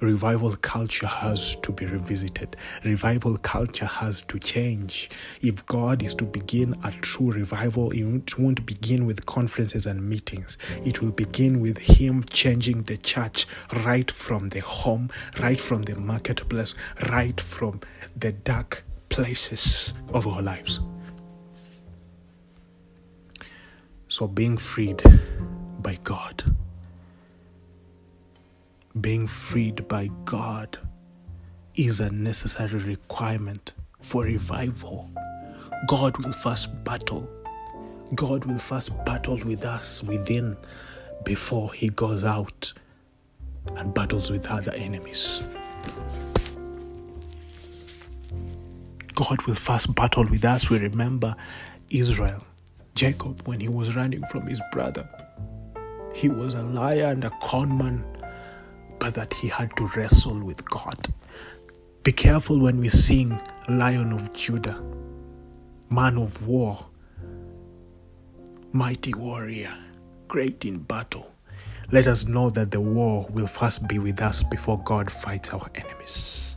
revival 0.00 0.56
culture 0.56 1.06
has 1.06 1.56
to 1.56 1.72
be 1.72 1.86
revisited. 1.86 2.56
Revival 2.84 3.36
culture 3.38 3.86
has 3.86 4.22
to 4.22 4.38
change. 4.38 5.10
If 5.42 5.64
God 5.66 6.02
is 6.02 6.14
to 6.14 6.24
begin 6.24 6.74
a 6.84 6.90
true 6.90 7.32
revival, 7.32 7.90
it 7.92 8.38
won't 8.38 8.64
begin 8.66 9.06
with 9.06 9.26
conferences 9.26 9.86
and 9.86 10.08
meetings. 10.08 10.56
It 10.84 11.02
will 11.02 11.12
begin 11.12 11.60
with 11.60 11.78
Him 11.78 12.24
changing 12.24 12.84
the 12.84 12.96
church 12.96 13.46
right 13.84 14.10
from 14.10 14.48
the 14.48 14.60
home, 14.60 15.10
right 15.40 15.60
from 15.60 15.82
the 15.82 15.98
marketplace, 16.00 16.74
right 17.10 17.40
from 17.40 17.80
the 18.16 18.32
dark 18.32 18.84
places 19.08 19.94
of 20.14 20.26
our 20.26 20.42
lives. 20.42 20.80
So, 24.08 24.26
being 24.26 24.56
freed 24.56 25.02
by 25.80 25.98
God 26.02 26.42
being 28.98 29.26
freed 29.26 29.86
by 29.86 30.08
God 30.24 30.78
is 31.76 32.00
a 32.00 32.10
necessary 32.10 32.80
requirement 32.80 33.74
for 34.00 34.24
revival. 34.24 35.08
God 35.86 36.16
will 36.18 36.32
first 36.32 36.82
battle. 36.82 37.30
God 38.14 38.44
will 38.46 38.58
first 38.58 38.92
battle 39.04 39.38
with 39.44 39.64
us 39.64 40.02
within 40.02 40.56
before 41.24 41.72
he 41.72 41.90
goes 41.90 42.24
out 42.24 42.72
and 43.76 43.94
battles 43.94 44.30
with 44.30 44.46
other 44.46 44.72
enemies. 44.72 45.42
God 49.14 49.40
will 49.46 49.54
first 49.54 49.94
battle 49.94 50.24
with 50.24 50.44
us. 50.44 50.68
We 50.68 50.78
remember 50.78 51.36
Israel, 51.90 52.42
Jacob, 52.96 53.46
when 53.46 53.60
he 53.60 53.68
was 53.68 53.94
running 53.94 54.24
from 54.26 54.46
his 54.48 54.60
brother. 54.72 55.08
He 56.12 56.28
was 56.28 56.54
a 56.54 56.62
liar 56.62 57.04
and 57.04 57.22
a 57.22 57.30
conman 57.42 58.04
but 59.00 59.14
that 59.14 59.34
he 59.34 59.48
had 59.48 59.74
to 59.76 59.90
wrestle 59.96 60.38
with 60.38 60.64
God. 60.70 61.08
Be 62.04 62.12
careful 62.12 62.60
when 62.60 62.78
we 62.78 62.88
sing 62.88 63.40
Lion 63.68 64.12
of 64.12 64.32
Judah, 64.32 64.80
Man 65.90 66.16
of 66.16 66.46
War, 66.46 66.86
Mighty 68.72 69.12
Warrior, 69.14 69.74
Great 70.28 70.64
in 70.64 70.78
Battle. 70.78 71.32
Let 71.90 72.06
us 72.06 72.26
know 72.26 72.50
that 72.50 72.70
the 72.70 72.80
war 72.80 73.26
will 73.30 73.48
first 73.48 73.88
be 73.88 73.98
with 73.98 74.22
us 74.22 74.44
before 74.44 74.80
God 74.84 75.10
fights 75.10 75.52
our 75.52 75.68
enemies. 75.74 76.56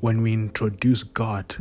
When 0.00 0.22
we 0.22 0.32
introduce 0.32 1.02
God 1.02 1.56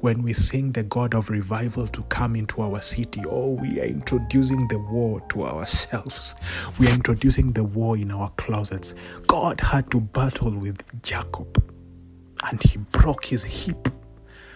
when 0.00 0.22
we 0.22 0.32
sing 0.32 0.72
the 0.72 0.82
God 0.82 1.14
of 1.14 1.30
revival 1.30 1.86
to 1.88 2.02
come 2.04 2.36
into 2.36 2.62
our 2.62 2.80
city, 2.80 3.22
oh, 3.28 3.52
we 3.52 3.80
are 3.80 3.84
introducing 3.84 4.66
the 4.68 4.78
war 4.78 5.20
to 5.28 5.44
ourselves. 5.44 6.34
We 6.78 6.88
are 6.88 6.92
introducing 6.92 7.48
the 7.48 7.64
war 7.64 7.96
in 7.96 8.10
our 8.10 8.30
closets. 8.36 8.94
God 9.26 9.60
had 9.60 9.90
to 9.90 10.00
battle 10.00 10.50
with 10.50 11.02
Jacob 11.02 11.62
and 12.50 12.62
he 12.62 12.78
broke 12.78 13.24
his 13.26 13.44
hip. 13.44 13.88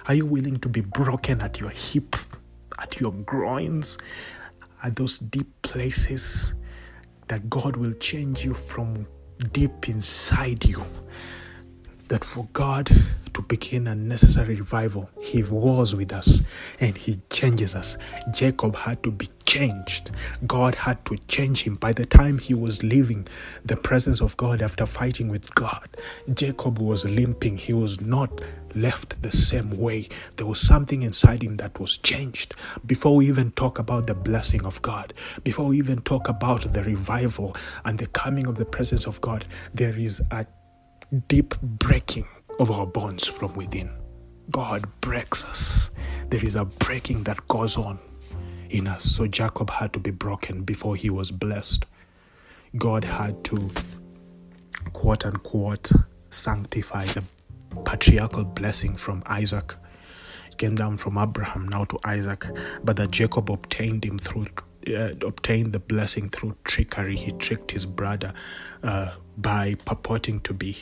Are 0.08 0.14
you 0.14 0.26
willing 0.26 0.58
to 0.60 0.68
be 0.68 0.80
broken 0.80 1.40
at 1.40 1.60
your 1.60 1.70
hip, 1.70 2.16
at 2.78 3.00
your 3.00 3.12
groins, 3.12 3.98
at 4.82 4.96
those 4.96 5.18
deep 5.18 5.50
places 5.62 6.52
that 7.28 7.50
God 7.50 7.76
will 7.76 7.94
change 7.94 8.44
you 8.44 8.54
from 8.54 9.06
deep 9.52 9.88
inside 9.88 10.64
you? 10.64 10.84
That 12.08 12.24
for 12.24 12.48
God 12.52 12.90
to 13.34 13.42
begin 13.42 13.86
a 13.86 13.94
necessary 13.94 14.54
revival, 14.56 15.10
He 15.20 15.42
was 15.42 15.94
with 15.94 16.12
us 16.12 16.42
and 16.80 16.96
He 16.96 17.20
changes 17.30 17.74
us. 17.74 17.98
Jacob 18.32 18.76
had 18.76 19.02
to 19.02 19.10
be 19.10 19.28
changed. 19.46 20.10
God 20.46 20.74
had 20.74 21.02
to 21.06 21.16
change 21.28 21.62
him. 21.62 21.76
By 21.76 21.92
the 21.92 22.04
time 22.04 22.38
he 22.38 22.52
was 22.52 22.82
leaving 22.82 23.26
the 23.64 23.76
presence 23.76 24.20
of 24.20 24.36
God 24.36 24.60
after 24.60 24.84
fighting 24.84 25.28
with 25.28 25.54
God, 25.54 25.88
Jacob 26.34 26.78
was 26.78 27.04
limping. 27.04 27.56
He 27.56 27.72
was 27.72 28.00
not 28.00 28.42
left 28.74 29.22
the 29.22 29.30
same 29.30 29.78
way. 29.78 30.08
There 30.36 30.46
was 30.46 30.60
something 30.60 31.02
inside 31.02 31.42
him 31.42 31.56
that 31.56 31.78
was 31.80 31.96
changed. 31.96 32.54
Before 32.84 33.16
we 33.16 33.28
even 33.28 33.50
talk 33.52 33.78
about 33.78 34.06
the 34.06 34.14
blessing 34.14 34.64
of 34.66 34.82
God, 34.82 35.14
before 35.44 35.66
we 35.66 35.78
even 35.78 36.02
talk 36.02 36.28
about 36.28 36.72
the 36.72 36.82
revival 36.84 37.56
and 37.84 37.98
the 37.98 38.08
coming 38.08 38.46
of 38.46 38.56
the 38.56 38.66
presence 38.66 39.06
of 39.06 39.20
God, 39.22 39.46
there 39.72 39.96
is 39.96 40.20
a 40.32 40.44
deep 41.28 41.54
breaking 41.60 42.26
of 42.58 42.70
our 42.70 42.86
bonds 42.86 43.26
from 43.26 43.54
within. 43.54 43.90
God 44.50 44.88
breaks 45.00 45.44
us. 45.44 45.90
There 46.30 46.44
is 46.44 46.54
a 46.54 46.64
breaking 46.64 47.24
that 47.24 47.46
goes 47.48 47.76
on 47.76 47.98
in 48.70 48.86
us. 48.86 49.04
So 49.04 49.26
Jacob 49.26 49.70
had 49.70 49.92
to 49.92 49.98
be 49.98 50.10
broken 50.10 50.62
before 50.62 50.96
he 50.96 51.10
was 51.10 51.30
blessed. 51.30 51.86
God 52.76 53.04
had 53.04 53.42
to, 53.44 53.70
quote 54.92 55.24
unquote, 55.24 55.90
sanctify 56.30 57.06
the 57.06 57.24
patriarchal 57.84 58.44
blessing 58.44 58.96
from 58.96 59.22
Isaac. 59.26 59.74
It 60.48 60.58
came 60.58 60.74
down 60.74 60.96
from 60.96 61.18
Abraham 61.18 61.68
now 61.68 61.84
to 61.84 61.98
Isaac, 62.04 62.44
but 62.82 62.96
that 62.96 63.10
Jacob 63.10 63.50
obtained 63.50 64.04
him 64.04 64.18
through 64.18 64.46
uh, 64.88 65.14
obtained 65.26 65.72
the 65.72 65.80
blessing 65.80 66.28
through 66.28 66.56
trickery. 66.62 67.16
He 67.16 67.32
tricked 67.32 67.72
his 67.72 67.84
brother 67.84 68.32
uh, 68.84 69.14
by 69.36 69.74
purporting 69.84 70.40
to 70.40 70.54
be 70.54 70.76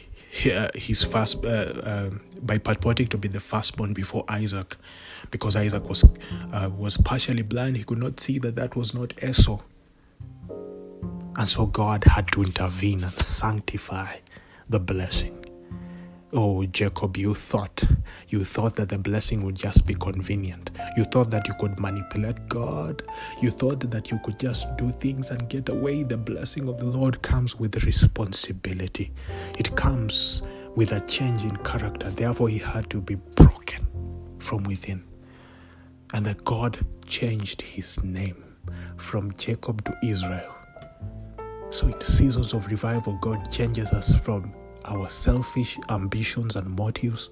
uh, 0.46 0.68
his 0.74 1.02
first, 1.02 1.44
uh, 1.44 1.48
uh, 1.48 2.10
by 2.42 2.58
purporting 2.58 3.06
to 3.08 3.18
be 3.18 3.28
the 3.28 3.40
firstborn 3.40 3.92
before 3.92 4.24
Isaac, 4.28 4.76
because 5.30 5.56
Isaac 5.56 5.88
was 5.88 6.04
uh, 6.52 6.70
was 6.76 6.96
partially 6.96 7.42
blind. 7.42 7.76
He 7.76 7.84
could 7.84 8.02
not 8.02 8.20
see 8.20 8.38
that 8.40 8.54
that 8.56 8.76
was 8.76 8.94
not 8.94 9.14
Esau, 9.22 9.60
and 11.38 11.48
so 11.48 11.66
God 11.66 12.04
had 12.04 12.28
to 12.32 12.42
intervene 12.42 13.04
and 13.04 13.12
sanctify 13.12 14.16
the 14.68 14.80
blessing. 14.80 15.43
Oh, 16.36 16.64
Jacob, 16.66 17.16
you 17.16 17.32
thought, 17.32 17.84
you 18.26 18.44
thought 18.44 18.74
that 18.74 18.88
the 18.88 18.98
blessing 18.98 19.44
would 19.44 19.54
just 19.54 19.86
be 19.86 19.94
convenient. 19.94 20.72
You 20.96 21.04
thought 21.04 21.30
that 21.30 21.46
you 21.46 21.54
could 21.60 21.78
manipulate 21.78 22.48
God. 22.48 23.04
You 23.40 23.52
thought 23.52 23.88
that 23.88 24.10
you 24.10 24.18
could 24.24 24.40
just 24.40 24.76
do 24.76 24.90
things 24.90 25.30
and 25.30 25.48
get 25.48 25.68
away. 25.68 26.02
The 26.02 26.16
blessing 26.16 26.68
of 26.68 26.78
the 26.78 26.86
Lord 26.86 27.22
comes 27.22 27.56
with 27.56 27.84
responsibility, 27.84 29.12
it 29.56 29.76
comes 29.76 30.42
with 30.74 30.90
a 30.90 31.00
change 31.02 31.44
in 31.44 31.56
character. 31.58 32.10
Therefore, 32.10 32.48
he 32.48 32.58
had 32.58 32.90
to 32.90 33.00
be 33.00 33.14
broken 33.14 33.86
from 34.40 34.64
within. 34.64 35.04
And 36.14 36.26
that 36.26 36.44
God 36.44 36.84
changed 37.06 37.62
his 37.62 38.02
name 38.02 38.42
from 38.96 39.32
Jacob 39.34 39.84
to 39.84 39.96
Israel. 40.02 40.52
So, 41.70 41.86
in 41.86 42.00
seasons 42.00 42.54
of 42.54 42.66
revival, 42.66 43.16
God 43.20 43.48
changes 43.52 43.92
us 43.92 44.12
from 44.20 44.52
our 44.84 45.08
selfish 45.08 45.78
ambitions 45.88 46.56
and 46.56 46.68
motives. 46.68 47.30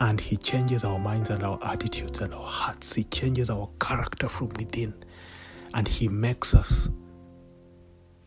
And 0.00 0.20
He 0.20 0.36
changes 0.36 0.84
our 0.84 0.98
minds 0.98 1.30
and 1.30 1.42
our 1.42 1.58
attitudes 1.62 2.20
and 2.20 2.32
our 2.32 2.46
hearts. 2.46 2.94
He 2.94 3.04
changes 3.04 3.50
our 3.50 3.68
character 3.80 4.28
from 4.28 4.48
within. 4.50 4.94
And 5.74 5.88
He 5.88 6.08
makes 6.08 6.54
us 6.54 6.88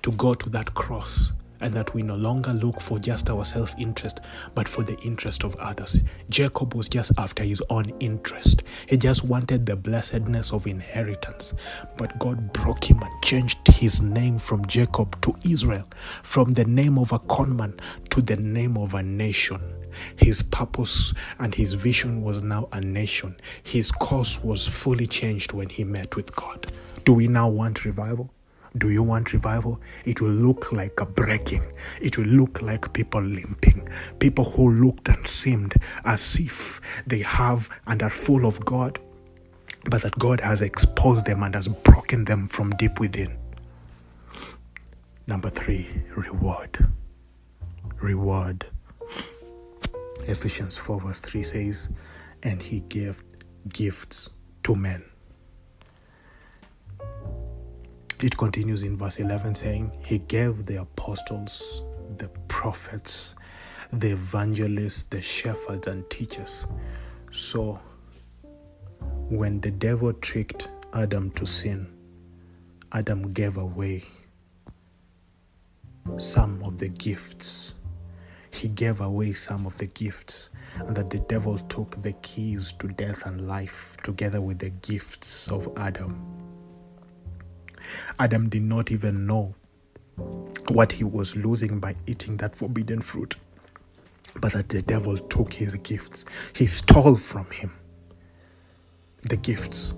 to 0.03 0.11
go 0.13 0.33
to 0.33 0.49
that 0.49 0.73
cross 0.73 1.31
and 1.61 1.73
that 1.73 1.93
we 1.93 2.03
no 2.03 2.15
longer 2.15 2.53
look 2.53 2.81
for 2.81 2.99
just 2.99 3.29
our 3.29 3.45
self 3.45 3.73
interest, 3.77 4.21
but 4.55 4.67
for 4.67 4.83
the 4.83 4.97
interest 4.99 5.43
of 5.43 5.55
others. 5.57 6.01
Jacob 6.29 6.73
was 6.73 6.89
just 6.89 7.11
after 7.17 7.43
his 7.43 7.61
own 7.69 7.91
interest. 7.99 8.63
He 8.87 8.97
just 8.97 9.23
wanted 9.23 9.65
the 9.65 9.75
blessedness 9.75 10.51
of 10.51 10.67
inheritance. 10.67 11.53
But 11.97 12.17
God 12.19 12.51
broke 12.53 12.83
him 12.83 13.01
and 13.01 13.23
changed 13.23 13.59
his 13.67 14.01
name 14.01 14.39
from 14.39 14.65
Jacob 14.65 15.19
to 15.21 15.35
Israel, 15.43 15.87
from 16.23 16.51
the 16.51 16.65
name 16.65 16.97
of 16.97 17.11
a 17.11 17.19
conman 17.19 17.79
to 18.09 18.21
the 18.21 18.37
name 18.37 18.77
of 18.77 18.93
a 18.93 19.03
nation. 19.03 19.61
His 20.15 20.41
purpose 20.41 21.13
and 21.39 21.53
his 21.53 21.73
vision 21.73 22.21
was 22.21 22.43
now 22.43 22.69
a 22.71 22.81
nation. 22.81 23.35
His 23.63 23.91
course 23.91 24.43
was 24.43 24.67
fully 24.67 25.07
changed 25.07 25.53
when 25.53 25.69
he 25.69 25.83
met 25.83 26.15
with 26.15 26.35
God. 26.35 26.67
Do 27.03 27.13
we 27.13 27.27
now 27.27 27.49
want 27.49 27.83
revival? 27.85 28.31
Do 28.77 28.89
you 28.89 29.03
want 29.03 29.33
revival? 29.33 29.81
It 30.05 30.21
will 30.21 30.29
look 30.29 30.71
like 30.71 31.01
a 31.01 31.05
breaking. 31.05 31.63
It 32.01 32.17
will 32.17 32.25
look 32.25 32.61
like 32.61 32.93
people 32.93 33.21
limping. 33.21 33.87
People 34.19 34.45
who 34.45 34.71
looked 34.71 35.09
and 35.09 35.27
seemed 35.27 35.73
as 36.05 36.39
if 36.39 36.79
they 37.05 37.19
have 37.19 37.69
and 37.85 38.01
are 38.01 38.09
full 38.09 38.45
of 38.45 38.63
God, 38.63 38.99
but 39.89 40.01
that 40.03 40.17
God 40.17 40.39
has 40.39 40.61
exposed 40.61 41.25
them 41.25 41.43
and 41.43 41.53
has 41.53 41.67
broken 41.67 42.23
them 42.23 42.47
from 42.47 42.69
deep 42.71 42.99
within. 42.99 43.37
Number 45.27 45.49
three, 45.49 45.87
reward. 46.15 46.87
Reward. 48.01 48.65
Ephesians 50.27 50.77
4, 50.77 51.01
verse 51.01 51.19
3 51.19 51.43
says, 51.43 51.89
And 52.41 52.61
he 52.61 52.79
gave 52.81 53.21
gifts 53.67 54.29
to 54.63 54.75
men 54.75 55.03
It 58.21 58.37
continues 58.37 58.83
in 58.83 58.97
verse 58.97 59.19
11 59.19 59.55
saying, 59.55 59.91
He 60.05 60.19
gave 60.19 60.67
the 60.67 60.81
apostles, 60.81 61.81
the 62.17 62.29
prophets, 62.47 63.33
the 63.91 64.11
evangelists, 64.11 65.03
the 65.03 65.23
shepherds, 65.23 65.87
and 65.87 66.07
teachers. 66.11 66.67
So, 67.31 67.79
when 69.27 69.59
the 69.59 69.71
devil 69.71 70.13
tricked 70.13 70.69
Adam 70.93 71.31
to 71.31 71.47
sin, 71.47 71.87
Adam 72.91 73.33
gave 73.33 73.57
away 73.57 74.03
some 76.17 76.61
of 76.63 76.77
the 76.77 76.89
gifts. 76.89 77.73
He 78.51 78.67
gave 78.67 79.01
away 79.01 79.33
some 79.33 79.65
of 79.65 79.75
the 79.77 79.87
gifts, 79.87 80.51
and 80.75 80.95
that 80.95 81.09
the 81.09 81.19
devil 81.19 81.57
took 81.57 81.99
the 82.03 82.13
keys 82.21 82.71
to 82.73 82.87
death 82.89 83.25
and 83.25 83.47
life 83.47 83.97
together 84.03 84.41
with 84.41 84.59
the 84.59 84.69
gifts 84.69 85.47
of 85.47 85.67
Adam. 85.75 86.50
Adam 88.19 88.49
did 88.49 88.63
not 88.63 88.91
even 88.91 89.25
know 89.25 89.55
what 90.67 90.93
he 90.93 91.03
was 91.03 91.35
losing 91.35 91.79
by 91.79 91.95
eating 92.07 92.37
that 92.37 92.55
forbidden 92.55 93.01
fruit, 93.01 93.35
but 94.39 94.53
that 94.53 94.69
the 94.69 94.81
devil 94.81 95.17
took 95.17 95.53
his 95.53 95.73
gifts. 95.75 96.25
He 96.55 96.67
stole 96.67 97.15
from 97.15 97.49
him 97.51 97.73
the 99.23 99.37
gifts 99.37 99.93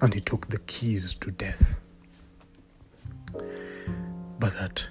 and 0.00 0.14
he 0.14 0.20
took 0.20 0.48
the 0.48 0.58
keys 0.60 1.14
to 1.14 1.30
death. 1.30 1.76
But 4.38 4.54
that 4.54 4.86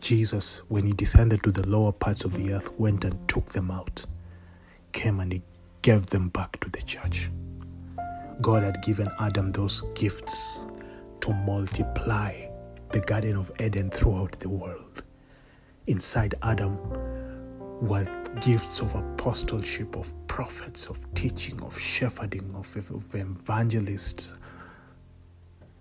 Jesus, 0.00 0.62
when 0.68 0.84
he 0.84 0.92
descended 0.92 1.42
to 1.44 1.50
the 1.50 1.66
lower 1.66 1.92
parts 1.92 2.24
of 2.24 2.34
the 2.34 2.52
earth, 2.52 2.78
went 2.78 3.04
and 3.04 3.26
took 3.28 3.52
them 3.52 3.70
out, 3.70 4.04
came 4.92 5.20
and 5.20 5.32
he 5.32 5.42
gave 5.82 6.06
them 6.06 6.28
back 6.28 6.60
to 6.60 6.68
the 6.68 6.82
church. 6.82 7.30
God 8.40 8.64
had 8.64 8.82
given 8.82 9.08
Adam 9.20 9.52
those 9.52 9.82
gifts 9.94 10.66
to 11.24 11.32
multiply 11.32 12.34
the 12.90 13.00
Garden 13.00 13.34
of 13.34 13.50
Eden 13.58 13.88
throughout 13.88 14.32
the 14.40 14.48
world. 14.50 15.04
Inside 15.86 16.34
Adam 16.42 16.76
were 17.80 18.06
gifts 18.42 18.80
of 18.80 18.94
apostleship, 18.94 19.96
of 19.96 20.12
prophets, 20.26 20.84
of 20.84 20.98
teaching, 21.14 21.62
of 21.62 21.78
shepherding, 21.80 22.54
of, 22.54 22.76
of 22.76 23.14
evangelists, 23.14 24.34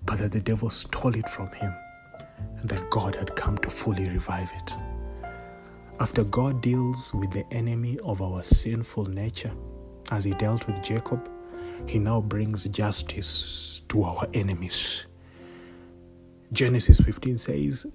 but 0.06 0.18
that 0.20 0.32
the 0.32 0.40
devil 0.40 0.70
stole 0.70 1.14
it 1.14 1.28
from 1.28 1.52
him 1.52 1.74
and 2.60 2.70
that 2.70 2.90
God 2.90 3.14
had 3.14 3.36
come 3.36 3.58
to 3.58 3.70
fully 3.70 4.06
revive 4.06 4.50
it. 4.56 4.74
After 6.00 6.24
God 6.24 6.62
deals 6.62 7.14
with 7.14 7.32
the 7.32 7.46
enemy 7.52 8.00
of 8.06 8.22
our 8.22 8.44
sinful 8.46 9.08
nature, 9.08 9.52
as 10.10 10.24
he 10.24 10.32
dealt 10.36 10.68
with 10.68 10.82
Jacob, 10.82 11.30
he 11.86 12.00
now 12.00 12.22
brings 12.22 12.64
justice 12.70 13.82
to 13.90 14.06
our 14.06 14.26
enemies. 14.34 15.06
Genesis 16.54 17.00
15 17.00 17.40
says, 17.40 17.88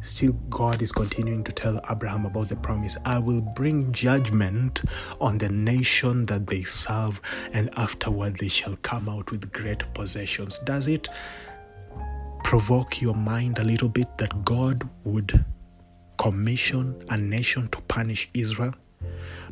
Still, 0.00 0.32
God 0.48 0.80
is 0.80 0.90
continuing 0.90 1.44
to 1.44 1.52
tell 1.52 1.78
Abraham 1.90 2.24
about 2.24 2.48
the 2.48 2.56
promise 2.56 2.96
I 3.04 3.18
will 3.18 3.42
bring 3.42 3.92
judgment 3.92 4.80
on 5.20 5.36
the 5.36 5.50
nation 5.50 6.24
that 6.26 6.46
they 6.46 6.62
serve, 6.62 7.20
and 7.52 7.68
afterward 7.76 8.38
they 8.38 8.48
shall 8.48 8.76
come 8.76 9.06
out 9.10 9.30
with 9.30 9.52
great 9.52 9.82
possessions. 9.92 10.60
Does 10.60 10.88
it 10.88 11.10
provoke 12.42 13.02
your 13.02 13.14
mind 13.14 13.58
a 13.58 13.64
little 13.64 13.90
bit 13.90 14.16
that 14.16 14.46
God 14.46 14.88
would 15.04 15.44
commission 16.16 17.04
a 17.10 17.18
nation 17.18 17.68
to 17.68 17.80
punish 17.82 18.30
Israel, 18.32 18.74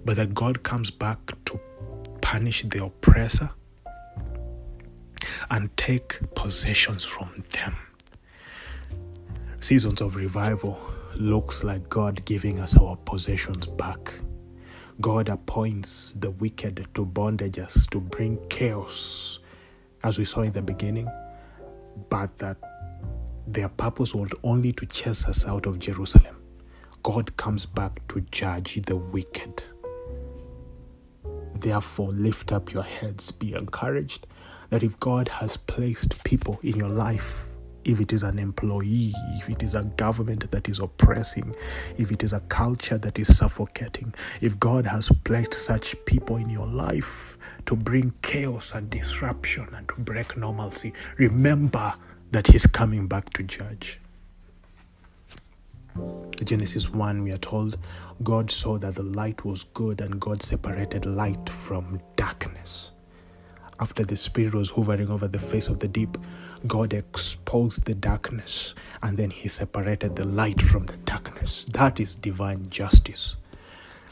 but 0.07 0.17
that 0.17 0.33
God 0.33 0.63
comes 0.63 0.91
back 0.91 1.19
to 1.45 1.61
punish 2.23 2.63
the 2.63 2.83
oppressor 2.83 3.51
and 5.51 5.75
take 5.77 6.19
possessions 6.35 7.05
from 7.05 7.45
them? 7.51 7.77
Seasons 9.63 10.01
of 10.01 10.17
revival 10.17 10.77
looks 11.15 11.63
like 11.63 11.89
God 11.89 12.25
giving 12.25 12.59
us 12.59 12.77
our 12.77 12.97
possessions 12.97 13.65
back. 13.65 14.19
God 15.01 15.29
appoints 15.29 16.11
the 16.15 16.33
wicked 16.33 16.89
to 16.97 17.07
bondages 17.07 17.89
to 17.91 18.01
bring 18.01 18.45
chaos, 18.49 19.39
as 20.03 20.19
we 20.19 20.25
saw 20.25 20.41
in 20.41 20.51
the 20.51 20.63
beginning, 20.63 21.09
but 22.09 22.37
that 22.39 22.57
their 23.47 23.69
purpose 23.69 24.17
was 24.17 24.31
only 24.43 24.73
to 24.73 24.85
chase 24.85 25.27
us 25.27 25.47
out 25.47 25.67
of 25.67 25.79
Jerusalem. 25.79 26.39
God 27.05 27.37
comes 27.37 27.65
back 27.65 28.05
to 28.09 28.21
judge 28.33 28.83
the 28.85 28.97
wicked. 28.97 29.63
Therefore, 31.55 32.09
lift 32.09 32.51
up 32.51 32.73
your 32.73 32.83
heads, 32.83 33.31
be 33.31 33.55
encouraged 33.55 34.27
that 34.71 34.83
if 34.83 34.99
God 34.99 35.29
has 35.29 35.57
placed 35.57 36.25
people 36.25 36.59
in 36.65 36.77
your 36.77 36.89
life 36.89 37.47
if 37.85 38.01
it 38.01 38.13
is 38.13 38.23
an 38.23 38.39
employee, 38.39 39.13
if 39.35 39.49
it 39.49 39.63
is 39.63 39.75
a 39.75 39.85
government 39.85 40.51
that 40.51 40.69
is 40.69 40.79
oppressing, 40.79 41.55
if 41.99 42.11
it 42.11 42.23
is 42.23 42.33
a 42.33 42.41
culture 42.41 42.99
that 42.99 43.19
is 43.19 43.37
suffocating, 43.37 44.15
if 44.41 44.59
God 44.59 44.87
has 44.87 45.11
placed 45.25 45.55
such 45.55 45.97
people 46.05 46.37
in 46.37 46.49
your 46.49 46.67
life 46.67 47.39
to 47.67 47.77
bring 47.77 48.13
chaos 48.23 48.75
and 48.75 48.91
disruption 48.91 49.69
and 49.75 49.89
to 49.89 49.95
break 49.97 50.37
normalcy, 50.37 50.93
remember 51.19 51.95
that 52.31 52.47
He's 52.49 52.67
coming 52.67 53.07
back 53.07 53.31
to 53.31 53.43
judge. 53.43 53.99
Genesis 56.43 56.89
1, 56.89 57.23
we 57.23 57.31
are 57.31 57.39
told 57.39 57.77
God 58.23 58.51
saw 58.51 58.79
that 58.79 58.95
the 58.95 59.03
light 59.03 59.45
was 59.45 59.65
good 59.75 60.01
and 60.01 60.19
God 60.21 60.43
separated 60.43 61.05
light 61.05 61.49
from 61.51 62.01
darkness 62.17 62.93
after 63.83 64.05
the 64.05 64.17
Spirit 64.17 64.55
was 64.55 64.71
hovering 64.71 65.11
over 65.11 65.27
the 65.27 65.41
face 65.41 65.67
of 65.67 65.81
the 65.81 65.89
deep, 65.89 66.17
God 66.69 66.93
exposed 66.93 67.85
the 67.85 67.97
darkness 67.97 68.77
and 69.03 69.19
then 69.19 69.31
He 69.31 69.49
separated 69.49 70.15
the 70.15 70.25
light 70.25 70.63
from 70.63 70.87
the 70.87 70.97
darkness. 70.99 71.67
That 71.73 71.99
is 71.99 72.15
divine 72.15 72.71
justice. 72.71 73.35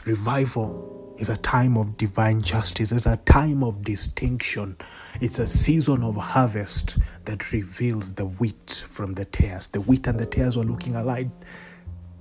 Revival 0.03 1.15
is 1.17 1.29
a 1.29 1.37
time 1.37 1.77
of 1.77 1.95
divine 1.95 2.41
justice, 2.41 2.91
it's 2.91 3.05
a 3.05 3.15
time 3.15 3.63
of 3.63 3.81
distinction. 3.81 4.75
It's 5.21 5.39
a 5.39 5.47
season 5.47 6.03
of 6.03 6.17
harvest 6.17 6.97
that 7.23 7.53
reveals 7.53 8.15
the 8.15 8.25
wheat 8.25 8.85
from 8.89 9.13
the 9.13 9.23
tares. 9.23 9.67
The 9.67 9.79
wheat 9.79 10.05
and 10.05 10.19
the 10.19 10.25
tares 10.25 10.57
were 10.57 10.65
looking 10.65 10.95
alike 10.95 11.29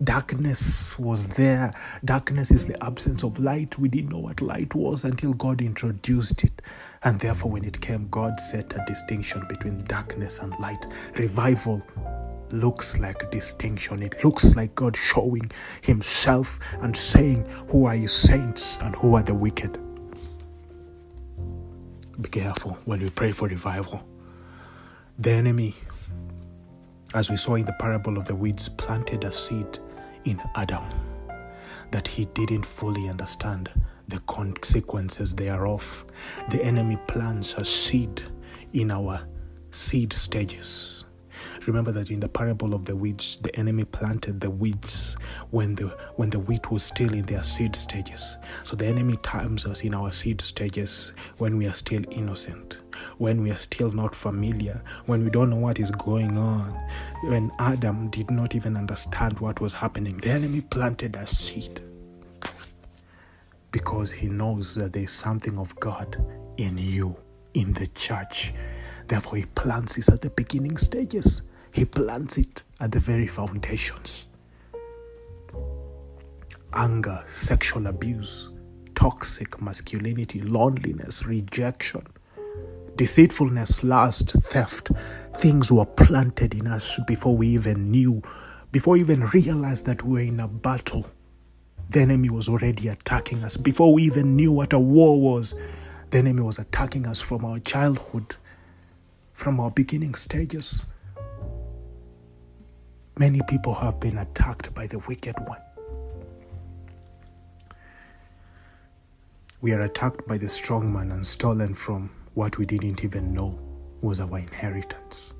darkness 0.02 0.98
was 0.98 1.26
there. 1.26 1.72
Darkness 2.04 2.50
is 2.50 2.66
the 2.66 2.82
absence 2.82 3.22
of 3.22 3.38
light. 3.38 3.78
We 3.78 3.88
didn't 3.88 4.10
know 4.10 4.18
what 4.18 4.40
light 4.40 4.74
was 4.74 5.04
until 5.04 5.34
God 5.34 5.60
introduced 5.60 6.42
it. 6.44 6.62
And 7.02 7.18
therefore, 7.18 7.50
when 7.52 7.64
it 7.64 7.80
came, 7.80 8.08
God 8.10 8.38
set 8.38 8.74
a 8.74 8.84
distinction 8.86 9.46
between 9.48 9.84
darkness 9.84 10.38
and 10.40 10.58
light. 10.58 10.86
Revival 11.18 11.82
looks 12.50 12.98
like 12.98 13.30
distinction. 13.30 14.02
It 14.02 14.22
looks 14.22 14.54
like 14.54 14.74
God 14.74 14.96
showing 14.96 15.50
Himself 15.80 16.58
and 16.82 16.94
saying, 16.96 17.46
Who 17.68 17.86
are 17.86 17.94
His 17.94 18.12
saints 18.12 18.76
and 18.82 18.94
who 18.96 19.14
are 19.14 19.22
the 19.22 19.34
wicked? 19.34 19.78
Be 22.20 22.28
careful 22.28 22.78
when 22.84 23.00
we 23.00 23.08
pray 23.08 23.32
for 23.32 23.48
revival. 23.48 24.06
The 25.18 25.30
enemy, 25.30 25.74
as 27.14 27.30
we 27.30 27.38
saw 27.38 27.54
in 27.54 27.64
the 27.64 27.72
parable 27.74 28.18
of 28.18 28.26
the 28.26 28.34
weeds, 28.34 28.68
planted 28.68 29.24
a 29.24 29.32
seed 29.32 29.78
in 30.24 30.40
Adam 30.54 30.84
that 31.90 32.06
he 32.06 32.26
didn't 32.26 32.64
fully 32.64 33.08
understand 33.08 33.70
the 34.10 34.20
consequences 34.20 35.34
thereof. 35.34 36.04
The 36.50 36.62
enemy 36.62 36.98
plants 37.06 37.54
a 37.54 37.64
seed 37.64 38.22
in 38.72 38.90
our 38.90 39.22
seed 39.70 40.12
stages. 40.12 41.04
Remember 41.66 41.92
that 41.92 42.10
in 42.10 42.20
the 42.20 42.28
parable 42.28 42.74
of 42.74 42.84
the 42.84 42.96
weeds, 42.96 43.38
the 43.38 43.54
enemy 43.56 43.84
planted 43.84 44.40
the 44.40 44.50
weeds 44.50 45.16
when 45.50 45.74
the 45.74 45.88
when 46.16 46.30
the 46.30 46.38
wheat 46.38 46.70
was 46.70 46.82
still 46.82 47.14
in 47.14 47.22
their 47.26 47.42
seed 47.42 47.76
stages. 47.76 48.36
So 48.64 48.76
the 48.76 48.86
enemy 48.86 49.16
times 49.22 49.66
us 49.66 49.82
in 49.82 49.94
our 49.94 50.10
seed 50.12 50.40
stages 50.42 51.12
when 51.38 51.56
we 51.56 51.66
are 51.66 51.72
still 51.72 52.02
innocent, 52.10 52.80
when 53.18 53.42
we 53.42 53.50
are 53.50 53.56
still 53.56 53.90
not 53.90 54.14
familiar, 54.14 54.82
when 55.06 55.24
we 55.24 55.30
don't 55.30 55.50
know 55.50 55.58
what 55.58 55.78
is 55.78 55.90
going 55.90 56.36
on. 56.36 56.72
When 57.24 57.50
Adam 57.58 58.08
did 58.10 58.30
not 58.30 58.54
even 58.54 58.76
understand 58.76 59.38
what 59.40 59.60
was 59.60 59.74
happening, 59.74 60.18
the 60.18 60.30
enemy 60.30 60.60
planted 60.62 61.16
a 61.16 61.26
seed 61.26 61.80
because 63.70 64.10
he 64.12 64.28
knows 64.28 64.74
that 64.74 64.92
there 64.92 65.04
is 65.04 65.12
something 65.12 65.58
of 65.58 65.78
God 65.80 66.22
in 66.56 66.78
you, 66.78 67.16
in 67.54 67.72
the 67.72 67.86
church. 67.88 68.52
Therefore, 69.06 69.36
he 69.36 69.46
plants 69.46 69.98
it 69.98 70.08
at 70.08 70.22
the 70.22 70.30
beginning 70.30 70.76
stages, 70.76 71.42
he 71.72 71.84
plants 71.84 72.38
it 72.38 72.62
at 72.80 72.92
the 72.92 73.00
very 73.00 73.26
foundations. 73.26 74.26
Anger, 76.72 77.24
sexual 77.26 77.86
abuse, 77.86 78.50
toxic 78.94 79.60
masculinity, 79.60 80.40
loneliness, 80.42 81.24
rejection, 81.24 82.06
deceitfulness, 82.96 83.82
lust, 83.82 84.32
theft, 84.32 84.90
things 85.36 85.72
were 85.72 85.86
planted 85.86 86.54
in 86.54 86.66
us 86.66 86.98
before 87.06 87.36
we 87.36 87.48
even 87.48 87.90
knew, 87.90 88.22
before 88.72 88.92
we 88.92 89.00
even 89.00 89.26
realized 89.28 89.86
that 89.86 90.04
we 90.04 90.12
were 90.12 90.20
in 90.20 90.40
a 90.40 90.46
battle 90.46 91.06
the 91.90 92.00
enemy 92.00 92.30
was 92.30 92.48
already 92.48 92.86
attacking 92.86 93.42
us. 93.42 93.56
Before 93.56 93.92
we 93.92 94.04
even 94.04 94.36
knew 94.36 94.52
what 94.52 94.72
a 94.72 94.78
war 94.78 95.20
was, 95.20 95.56
the 96.10 96.18
enemy 96.18 96.40
was 96.40 96.58
attacking 96.60 97.04
us 97.04 97.20
from 97.20 97.44
our 97.44 97.58
childhood, 97.58 98.36
from 99.32 99.58
our 99.58 99.72
beginning 99.72 100.14
stages. 100.14 100.84
Many 103.18 103.40
people 103.48 103.74
have 103.74 103.98
been 103.98 104.18
attacked 104.18 104.72
by 104.72 104.86
the 104.86 105.00
wicked 105.00 105.34
one. 105.46 105.60
We 109.60 109.72
are 109.72 109.80
attacked 109.80 110.26
by 110.28 110.38
the 110.38 110.48
strong 110.48 110.92
man 110.92 111.10
and 111.10 111.26
stolen 111.26 111.74
from 111.74 112.10
what 112.34 112.56
we 112.56 112.66
didn't 112.66 113.04
even 113.04 113.34
know 113.34 113.58
was 114.00 114.20
our 114.20 114.38
inheritance. 114.38 115.32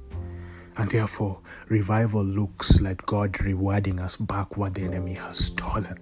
And 0.77 0.91
therefore, 0.91 1.41
revival 1.69 2.25
looks 2.25 2.81
like 2.81 3.07
God 3.07 3.41
rewarding 3.41 4.01
us 4.01 4.17
back 4.17 4.57
what 4.57 4.75
the 4.75 4.83
enemy 4.83 5.15
has 5.15 5.39
stolen. 5.39 5.99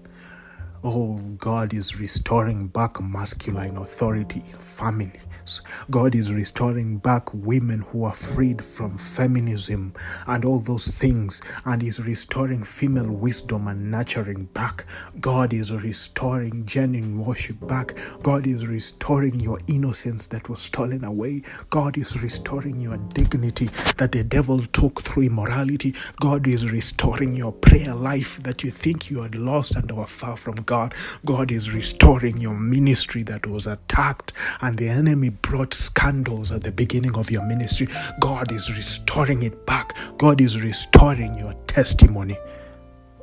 Oh, 0.85 1.19
God 1.39 1.75
is 1.75 1.99
restoring 1.99 2.69
back 2.69 3.01
masculine 3.01 3.77
authority 3.79 4.45
families. 4.61 5.61
God 5.91 6.15
is 6.15 6.31
restoring 6.33 6.99
back 6.99 7.35
women 7.35 7.81
who 7.81 8.05
are 8.05 8.15
freed 8.15 8.63
from 8.63 8.97
feminism 8.97 9.95
and 10.27 10.45
all 10.45 10.61
those 10.61 10.87
things, 10.89 11.41
and 11.65 11.83
is 11.83 11.99
restoring 11.99 12.63
female 12.63 13.11
wisdom 13.11 13.67
and 13.67 13.91
nurturing 13.91 14.45
back. 14.47 14.85
God 15.21 15.53
is 15.53 15.73
restoring 15.73 16.65
genuine 16.65 17.25
worship 17.25 17.67
back. 17.67 17.97
God 18.23 18.47
is 18.47 18.67
restoring 18.67 19.41
your 19.41 19.59
innocence 19.67 20.29
that 20.29 20.49
was 20.49 20.61
stolen 20.61 21.03
away. 21.03 21.43
God 21.71 21.99
is 21.99 22.23
restoring 22.23 22.81
your 22.81 22.99
dignity 22.99 23.69
that 23.97 24.13
the 24.13 24.23
devil 24.23 24.61
took 24.61 25.03
through 25.03 25.25
immorality. 25.25 25.95
God 26.21 26.47
is 26.47 26.71
restoring 26.71 27.35
your 27.35 27.53
prayer 27.53 27.95
life 27.95 28.39
that 28.45 28.63
you 28.63 28.71
think 28.71 29.11
you 29.11 29.23
had 29.23 29.35
lost 29.35 29.75
and 29.75 29.91
were 29.91 30.07
far 30.07 30.37
from 30.37 30.55
God. 30.69 30.95
God 31.25 31.51
is 31.51 31.73
restoring 31.73 32.37
your 32.37 32.55
ministry 32.55 33.25
that 33.25 33.47
was 33.47 33.67
attacked, 33.67 34.33
and 34.61 34.77
the 34.77 34.89
enemy 34.89 35.31
brought 35.31 35.73
scandals 35.73 36.53
at 36.53 36.63
the 36.63 36.71
beginning 36.71 37.17
of 37.17 37.31
your 37.31 37.43
ministry. 37.43 37.89
God 38.21 38.53
is 38.53 38.71
restoring 38.71 39.43
it 39.43 39.65
back. 39.67 39.97
God 40.19 40.41
is 40.41 40.61
restoring 40.61 41.37
your 41.39 41.55
testimony 41.67 42.37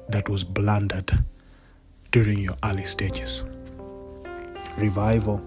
that 0.09 0.27
was 0.27 0.43
blundered 0.43 1.23
during 2.11 2.39
your 2.39 2.57
early 2.63 2.87
stages. 2.87 3.43
Revival 4.77 5.41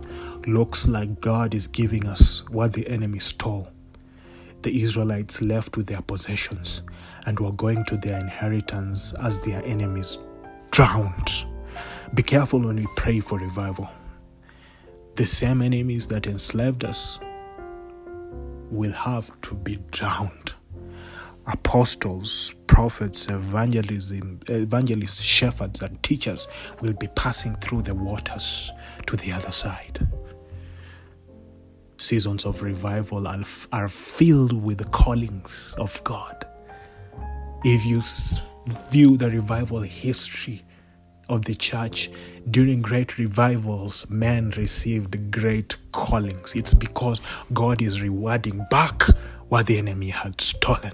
looks 0.46 0.86
like 0.86 1.20
God 1.20 1.52
is 1.52 1.66
giving 1.66 2.06
us 2.06 2.48
what 2.48 2.74
the 2.74 2.86
enemy 2.88 3.18
stole. 3.18 3.68
The 4.62 4.82
Israelites 4.82 5.42
left 5.42 5.76
with 5.76 5.88
their 5.88 6.02
possessions 6.02 6.82
and 7.26 7.40
were 7.40 7.52
going 7.52 7.84
to 7.86 7.96
their 7.96 8.20
inheritance 8.20 9.14
as 9.20 9.42
their 9.42 9.64
enemies 9.64 10.18
drowned. 10.70 11.44
Be 12.14 12.22
careful 12.22 12.60
when 12.60 12.76
we 12.76 12.86
pray 12.96 13.20
for 13.20 13.38
revival. 13.38 13.88
The 15.14 15.26
same 15.26 15.62
enemies 15.62 16.08
that 16.08 16.26
enslaved 16.26 16.84
us 16.84 17.18
will 18.70 18.92
have 18.92 19.38
to 19.42 19.54
be 19.54 19.76
drowned. 19.90 20.54
Apostles, 21.46 22.54
prophets, 22.66 23.28
evangelism, 23.28 24.40
evangelists, 24.48 25.20
shepherds, 25.20 25.82
and 25.82 26.02
teachers 26.02 26.46
will 26.80 26.92
be 26.94 27.08
passing 27.08 27.56
through 27.56 27.82
the 27.82 27.94
waters 27.94 28.70
to 29.06 29.16
the 29.16 29.32
other 29.32 29.52
side. 29.52 30.06
Seasons 31.96 32.44
of 32.44 32.62
revival 32.62 33.26
are, 33.26 33.42
are 33.72 33.88
filled 33.88 34.52
with 34.52 34.78
the 34.78 34.84
callings 34.84 35.74
of 35.78 36.02
God. 36.04 36.46
If 37.64 37.84
you 37.84 38.02
view 38.90 39.16
the 39.16 39.30
revival 39.30 39.80
history 39.80 40.64
of 41.28 41.44
the 41.44 41.54
church 41.54 42.10
during 42.50 42.82
great 42.82 43.18
revivals, 43.18 44.08
men 44.10 44.50
received 44.56 45.30
great 45.30 45.76
callings. 45.92 46.54
It's 46.54 46.74
because 46.74 47.20
God 47.52 47.82
is 47.82 48.00
rewarding 48.00 48.66
back 48.70 49.02
what 49.48 49.66
the 49.66 49.78
enemy 49.78 50.10
had 50.10 50.40
stolen. 50.40 50.92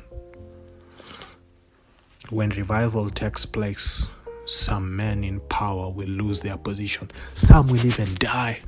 when 2.30 2.50
revival 2.50 3.10
takes 3.10 3.46
place, 3.46 4.10
some 4.46 4.96
men 4.96 5.24
in 5.24 5.40
power 5.40 5.90
will 5.90 6.08
lose 6.08 6.40
their 6.40 6.56
position, 6.56 7.10
some 7.34 7.68
will 7.68 7.84
even 7.84 8.14
die. 8.16 8.60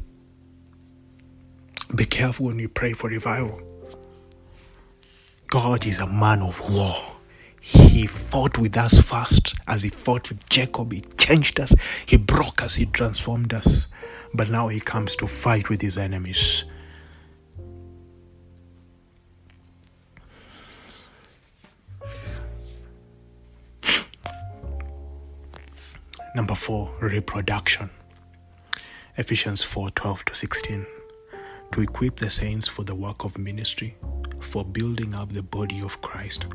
Be 1.94 2.04
careful 2.04 2.46
when 2.46 2.58
you 2.58 2.68
pray 2.68 2.92
for 2.92 3.08
revival. 3.08 3.60
God 5.48 5.86
is 5.86 5.98
a 6.00 6.06
man 6.06 6.42
of 6.42 6.60
war. 6.70 6.96
He 7.68 8.06
fought 8.06 8.58
with 8.58 8.76
us 8.76 9.00
first, 9.00 9.54
as 9.66 9.82
he 9.82 9.88
fought 9.88 10.28
with 10.28 10.48
Jacob. 10.48 10.92
He 10.92 11.00
changed 11.18 11.58
us, 11.58 11.74
he 12.06 12.16
broke 12.16 12.62
us, 12.62 12.76
he 12.76 12.86
transformed 12.86 13.52
us. 13.52 13.88
But 14.32 14.50
now 14.50 14.68
he 14.68 14.78
comes 14.78 15.16
to 15.16 15.26
fight 15.26 15.68
with 15.68 15.82
his 15.82 15.98
enemies. 15.98 16.64
Number 26.36 26.54
four, 26.54 26.94
reproduction. 27.00 27.90
Ephesians 29.16 29.62
4 29.62 29.90
12 29.90 30.24
to 30.26 30.34
16. 30.36 30.86
To 31.72 31.82
equip 31.82 32.18
the 32.18 32.30
saints 32.30 32.66
for 32.66 32.84
the 32.84 32.94
work 32.94 33.24
of 33.24 33.36
ministry, 33.36 33.96
for 34.40 34.64
building 34.64 35.14
up 35.14 35.32
the 35.32 35.42
body 35.42 35.80
of 35.82 36.00
Christ, 36.00 36.46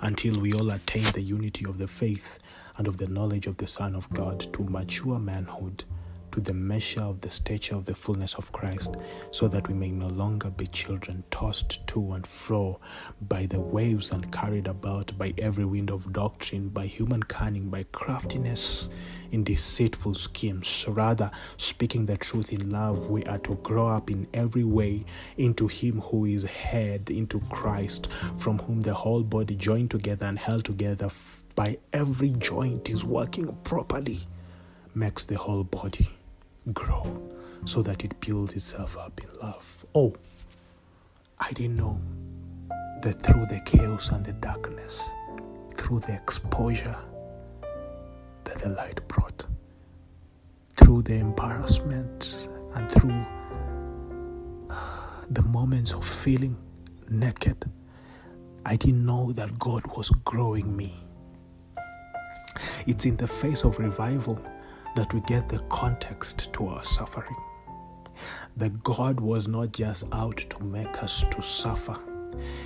until 0.00 0.40
we 0.40 0.54
all 0.54 0.70
attain 0.70 1.04
the 1.12 1.20
unity 1.20 1.66
of 1.66 1.78
the 1.78 1.88
faith 1.88 2.38
and 2.78 2.88
of 2.88 2.96
the 2.96 3.08
knowledge 3.08 3.46
of 3.46 3.58
the 3.58 3.66
Son 3.66 3.94
of 3.94 4.08
God, 4.10 4.52
to 4.54 4.62
mature 4.64 5.18
manhood 5.18 5.84
to 6.32 6.40
the 6.40 6.54
measure 6.54 7.02
of 7.02 7.20
the 7.20 7.30
stature 7.30 7.74
of 7.74 7.84
the 7.84 7.94
fullness 7.94 8.34
of 8.34 8.52
Christ, 8.52 8.96
so 9.30 9.48
that 9.48 9.68
we 9.68 9.74
may 9.74 9.90
no 9.90 10.08
longer 10.08 10.50
be 10.50 10.66
children 10.66 11.24
tossed 11.30 11.86
to 11.88 12.12
and 12.12 12.26
fro 12.26 12.80
by 13.20 13.46
the 13.46 13.60
waves 13.60 14.10
and 14.10 14.32
carried 14.32 14.66
about 14.66 15.16
by 15.18 15.34
every 15.38 15.64
wind 15.64 15.90
of 15.90 16.12
doctrine, 16.12 16.68
by 16.68 16.86
human 16.86 17.22
cunning, 17.22 17.68
by 17.68 17.84
craftiness 17.92 18.88
in 19.32 19.44
deceitful 19.44 20.14
schemes. 20.14 20.84
Rather, 20.88 21.30
speaking 21.56 22.06
the 22.06 22.16
truth 22.16 22.52
in 22.52 22.70
love, 22.70 23.10
we 23.10 23.24
are 23.24 23.38
to 23.38 23.54
grow 23.56 23.88
up 23.88 24.10
in 24.10 24.26
every 24.34 24.64
way 24.64 25.04
into 25.36 25.66
Him 25.66 26.00
who 26.00 26.24
is 26.24 26.44
head, 26.44 27.10
into 27.10 27.40
Christ, 27.50 28.08
from 28.38 28.58
whom 28.58 28.80
the 28.80 28.94
whole 28.94 29.22
body 29.22 29.54
joined 29.54 29.90
together 29.90 30.26
and 30.26 30.38
held 30.38 30.64
together 30.64 31.10
by 31.54 31.78
every 31.92 32.30
joint 32.30 32.88
is 32.88 33.04
working 33.04 33.54
properly 33.64 34.20
makes 34.94 35.24
the 35.26 35.36
whole 35.36 35.64
body 35.64 36.08
grow 36.74 37.30
so 37.64 37.82
that 37.82 38.04
it 38.04 38.18
builds 38.20 38.54
itself 38.54 38.96
up 38.96 39.20
in 39.22 39.28
love. 39.40 39.84
Oh, 39.94 40.14
I 41.38 41.52
didn't 41.52 41.76
know 41.76 42.00
that 43.02 43.22
through 43.22 43.46
the 43.46 43.60
chaos 43.64 44.10
and 44.10 44.24
the 44.24 44.32
darkness, 44.32 45.00
through 45.76 46.00
the 46.00 46.14
exposure 46.14 46.96
that 48.44 48.58
the 48.58 48.70
light 48.70 49.06
brought, 49.08 49.44
through 50.74 51.02
the 51.02 51.14
embarrassment 51.14 52.48
and 52.74 52.90
through 52.90 53.26
uh, 54.68 55.24
the 55.30 55.42
moments 55.42 55.92
of 55.92 56.06
feeling 56.06 56.56
naked, 57.08 57.70
I 58.64 58.76
didn't 58.76 59.04
know 59.04 59.32
that 59.32 59.58
God 59.58 59.86
was 59.96 60.10
growing 60.24 60.76
me. 60.76 60.94
It's 62.86 63.06
in 63.06 63.16
the 63.16 63.26
face 63.26 63.64
of 63.64 63.78
revival 63.78 64.40
that 64.96 65.12
we 65.14 65.20
get 65.20 65.48
the 65.48 65.60
context 65.68 66.52
to 66.52 66.66
our 66.66 66.84
suffering. 66.84 67.36
That 68.56 68.82
God 68.82 69.20
was 69.20 69.48
not 69.48 69.72
just 69.72 70.06
out 70.12 70.36
to 70.36 70.64
make 70.64 71.02
us 71.02 71.24
to 71.30 71.42
suffer. 71.42 71.98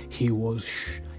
He 0.09 0.31
was 0.31 0.69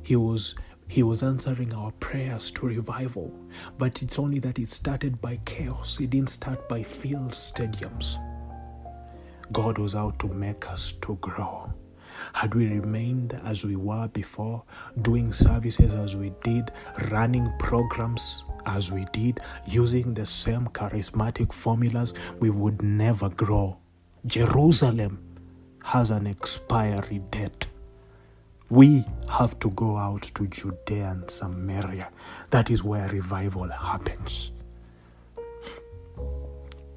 he 0.03 0.17
was 0.17 0.55
he 0.89 1.03
was 1.03 1.23
answering 1.23 1.75
our 1.75 1.91
prayers 1.93 2.51
to 2.53 2.67
revival. 2.67 3.33
But 3.79 4.03
it's 4.03 4.19
only 4.19 4.39
that 4.41 4.59
it 4.59 4.71
started 4.71 5.21
by 5.21 5.41
chaos. 5.45 5.99
It 6.01 6.11
didn't 6.11 6.31
start 6.31 6.69
by 6.69 6.83
field 6.83 7.33
stadiums. 7.33 8.19
God 9.53 9.79
was 9.79 9.95
out 9.95 10.19
to 10.21 10.29
make 10.29 10.71
us 10.71 10.93
to 11.03 11.17
grow. 11.17 11.73
Had 12.33 12.55
we 12.55 12.69
remained 12.69 13.39
as 13.45 13.65
we 13.65 13.77
were 13.77 14.09
before, 14.09 14.63
doing 15.03 15.33
services 15.33 15.93
as 15.93 16.17
we 16.17 16.33
did, 16.43 16.71
running 17.11 17.53
programs 17.59 18.45
as 18.67 18.91
we 18.93 19.07
did, 19.13 19.41
using 19.67 20.15
the 20.15 20.27
same 20.27 20.67
charismatic 20.69 21.53
formulas, 21.53 22.15
we 22.41 22.51
would 22.51 22.83
never 22.83 23.29
grow. 23.29 23.79
Jerusalem 24.27 25.23
has 25.85 26.11
an 26.11 26.27
expiry 26.27 27.21
date. 27.31 27.67
We 28.69 29.05
have 29.31 29.59
to 29.61 29.71
go 29.71 29.97
out 29.97 30.23
to 30.23 30.47
Judea 30.49 31.11
and 31.11 31.31
Samaria. 31.31 32.11
That 32.51 32.71
is 32.71 32.83
where 32.83 33.09
revival 33.09 33.69
happens. 33.69 34.51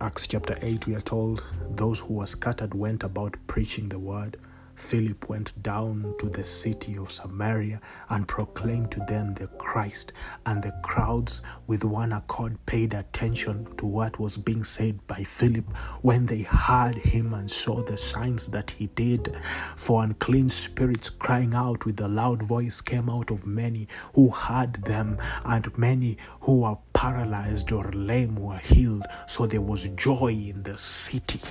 Acts 0.02 0.28
chapter 0.28 0.58
8, 0.62 0.88
we 0.88 0.96
are 0.96 1.02
told 1.02 1.44
those 1.70 2.00
who 2.00 2.16
were 2.16 2.26
scattered 2.26 2.74
went 2.74 3.04
about 3.04 3.36
preaching 3.48 3.90
the 3.90 4.00
word 4.00 4.38
Philip 4.80 5.30
went 5.30 5.62
down 5.62 6.16
to 6.20 6.30
the 6.30 6.44
city 6.44 6.98
of 6.98 7.12
Samaria 7.12 7.80
and 8.10 8.28
proclaimed 8.28 8.92
to 8.92 9.02
them 9.02 9.36
the 9.36 9.48
Christ, 9.48 10.14
and 10.46 10.64
the 10.64 10.72
crowds 10.82 11.42
with 11.68 11.84
one 11.84 12.12
accord 12.12 12.58
paid 12.66 12.94
attention 12.94 13.68
to 13.78 13.86
what 13.86 14.20
was 14.20 14.38
being 14.38 14.64
said 14.64 15.06
by 15.06 15.24
Philip 15.24 15.72
when 16.02 16.26
they 16.26 16.42
heard 16.42 16.96
him 16.96 17.34
and 17.34 17.52
saw 17.52 17.84
the 17.84 17.98
signs 17.98 18.48
that 18.48 18.72
he 18.72 18.88
did. 18.88 19.36
For 19.76 20.04
unclean 20.04 20.50
spirits 20.50 21.10
crying 21.10 21.54
out 21.54 21.86
with 21.86 22.00
a 22.00 22.08
loud 22.08 22.42
voice 22.42 22.82
came 22.82 23.10
out 23.10 23.30
of 23.30 23.46
many 23.46 23.88
who 24.16 24.30
heard 24.30 24.74
them, 24.86 25.18
and 25.46 25.78
many 25.78 26.18
who 26.42 26.62
were 26.62 26.78
paralyzed 26.94 27.72
or 27.72 27.92
lame 27.92 28.36
were 28.38 28.58
healed. 28.58 29.06
So 29.28 29.46
there 29.46 29.62
was 29.62 29.84
joy 29.90 30.32
in 30.32 30.64
the 30.64 30.78
city. 30.78 31.42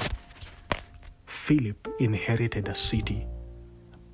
Philip 1.28 1.86
inherited 2.00 2.68
a 2.68 2.74
city, 2.74 3.26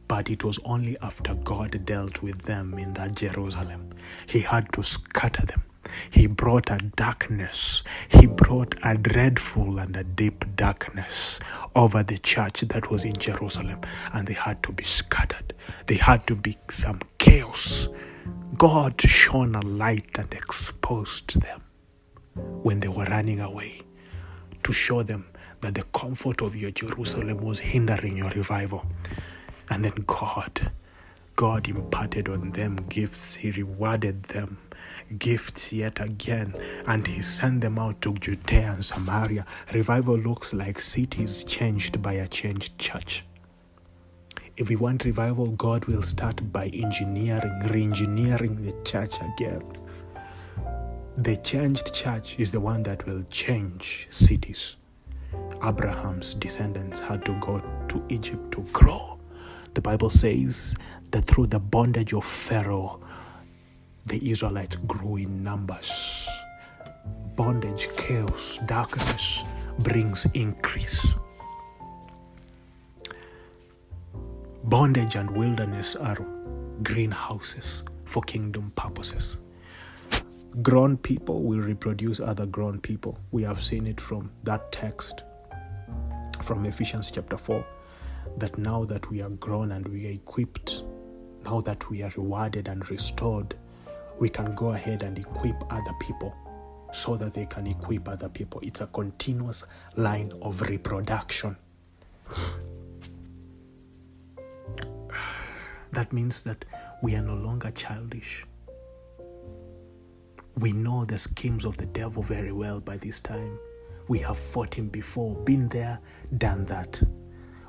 but 0.08 0.28
it 0.30 0.42
was 0.42 0.58
only 0.64 0.98
after 1.00 1.34
God 1.36 1.84
dealt 1.86 2.22
with 2.22 2.42
them 2.42 2.76
in 2.76 2.92
that 2.94 3.14
Jerusalem. 3.14 3.90
He 4.26 4.40
had 4.40 4.72
to 4.72 4.82
scatter 4.82 5.46
them. 5.46 5.62
He 6.10 6.26
brought 6.26 6.70
a 6.70 6.78
darkness. 6.96 7.84
He 8.08 8.26
brought 8.26 8.74
a 8.82 8.96
dreadful 8.96 9.78
and 9.78 9.94
a 9.96 10.02
deep 10.02 10.44
darkness 10.56 11.38
over 11.76 12.02
the 12.02 12.18
church 12.18 12.62
that 12.62 12.90
was 12.90 13.04
in 13.04 13.14
Jerusalem, 13.14 13.80
and 14.12 14.26
they 14.26 14.34
had 14.34 14.60
to 14.64 14.72
be 14.72 14.84
scattered. 14.84 15.54
They 15.86 15.96
had 15.96 16.26
to 16.26 16.34
be 16.34 16.58
some 16.68 17.00
chaos. 17.18 17.86
God 18.58 19.00
shone 19.00 19.54
a 19.54 19.62
light 19.62 20.10
and 20.16 20.32
exposed 20.32 21.40
them 21.40 21.62
when 22.34 22.80
they 22.80 22.88
were 22.88 23.04
running 23.04 23.38
away 23.38 23.82
to 24.64 24.72
show 24.72 25.04
them 25.04 25.26
that 25.64 25.76
the 25.76 25.98
comfort 25.98 26.42
of 26.42 26.54
your 26.54 26.70
Jerusalem 26.70 27.38
was 27.38 27.58
hindering 27.58 28.18
your 28.18 28.28
revival. 28.28 28.84
And 29.70 29.82
then 29.82 30.04
God, 30.06 30.70
God 31.36 31.66
imparted 31.66 32.28
on 32.28 32.50
them 32.50 32.76
gifts. 32.90 33.36
He 33.36 33.50
rewarded 33.50 34.24
them 34.24 34.58
gifts 35.18 35.72
yet 35.72 36.00
again, 36.00 36.54
and 36.86 37.06
He 37.06 37.22
sent 37.22 37.62
them 37.62 37.78
out 37.78 38.02
to 38.02 38.12
Judea 38.12 38.72
and 38.74 38.84
Samaria. 38.84 39.46
Revival 39.72 40.18
looks 40.18 40.52
like 40.52 40.78
cities 40.78 41.44
changed 41.44 42.02
by 42.02 42.12
a 42.12 42.28
changed 42.28 42.78
church. 42.78 43.24
If 44.58 44.68
we 44.68 44.76
want 44.76 45.06
revival, 45.06 45.46
God 45.46 45.86
will 45.86 46.02
start 46.02 46.52
by 46.52 46.66
engineering, 46.66 47.58
re 47.70 47.84
engineering 47.84 48.62
the 48.66 48.74
church 48.84 49.16
again. 49.32 49.62
The 51.16 51.38
changed 51.38 51.94
church 51.94 52.34
is 52.38 52.52
the 52.52 52.60
one 52.60 52.82
that 52.82 53.06
will 53.06 53.22
change 53.30 54.08
cities. 54.10 54.76
Abraham's 55.66 56.34
descendants 56.34 57.00
had 57.00 57.24
to 57.24 57.32
go 57.40 57.58
to 57.88 58.04
Egypt 58.10 58.52
to 58.52 58.60
grow. 58.72 59.18
The 59.72 59.80
Bible 59.80 60.10
says 60.10 60.74
that 61.10 61.24
through 61.24 61.46
the 61.46 61.58
bondage 61.58 62.12
of 62.12 62.24
Pharaoh, 62.24 63.00
the 64.04 64.30
Israelites 64.30 64.76
grew 64.76 65.16
in 65.16 65.42
numbers. 65.42 66.28
Bondage, 67.34 67.88
chaos, 67.96 68.58
darkness 68.66 69.44
brings 69.78 70.26
increase. 70.34 71.14
Bondage 74.64 75.16
and 75.16 75.30
wilderness 75.30 75.96
are 75.96 76.18
greenhouses 76.82 77.84
for 78.04 78.22
kingdom 78.22 78.70
purposes. 78.76 79.38
Grown 80.62 80.96
people 80.98 81.42
will 81.42 81.60
reproduce 81.60 82.20
other 82.20 82.46
grown 82.46 82.80
people. 82.80 83.18
We 83.32 83.42
have 83.44 83.62
seen 83.62 83.86
it 83.86 84.00
from 84.00 84.30
that 84.44 84.70
text 84.70 85.24
from 86.44 86.66
Ephesians 86.66 87.10
chapter 87.10 87.38
4 87.38 87.64
that 88.36 88.58
now 88.58 88.84
that 88.84 89.08
we 89.10 89.22
are 89.22 89.30
grown 89.30 89.72
and 89.72 89.88
we 89.88 90.06
are 90.06 90.10
equipped, 90.10 90.82
now 91.42 91.62
that 91.62 91.88
we 91.88 92.02
are 92.02 92.12
rewarded 92.18 92.68
and 92.68 92.90
restored, 92.90 93.56
we 94.18 94.28
can 94.28 94.54
go 94.54 94.72
ahead 94.72 95.02
and 95.02 95.18
equip 95.18 95.56
other 95.72 95.92
people 96.00 96.36
so 96.92 97.16
that 97.16 97.32
they 97.32 97.46
can 97.46 97.66
equip 97.66 98.06
other 98.06 98.28
people. 98.28 98.60
It's 98.62 98.82
a 98.82 98.86
continuous 98.88 99.64
line 99.96 100.32
of 100.42 100.60
reproduction. 100.60 101.56
That 105.92 106.12
means 106.12 106.42
that 106.42 106.64
we 107.02 107.14
are 107.14 107.22
no 107.22 107.36
longer 107.36 107.70
childish. 107.70 108.44
We 110.58 110.72
know 110.72 111.06
the 111.06 111.18
schemes 111.18 111.64
of 111.64 111.78
the 111.78 111.86
devil 111.86 112.22
very 112.22 112.52
well 112.52 112.80
by 112.80 112.98
this 112.98 113.20
time. 113.20 113.58
We 114.08 114.18
have 114.18 114.38
fought 114.38 114.74
him 114.74 114.88
before, 114.88 115.34
been 115.34 115.68
there, 115.68 115.98
done 116.36 116.66
that. 116.66 117.02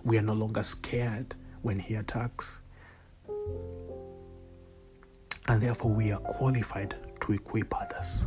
We 0.03 0.17
are 0.17 0.21
no 0.21 0.33
longer 0.33 0.63
scared 0.63 1.35
when 1.61 1.79
he 1.79 1.95
attacks. 1.95 2.59
And 5.47 5.61
therefore, 5.61 5.91
we 5.91 6.11
are 6.11 6.19
qualified 6.19 6.95
to 7.21 7.33
equip 7.33 7.73
others. 7.75 8.25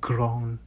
Grown 0.00 0.58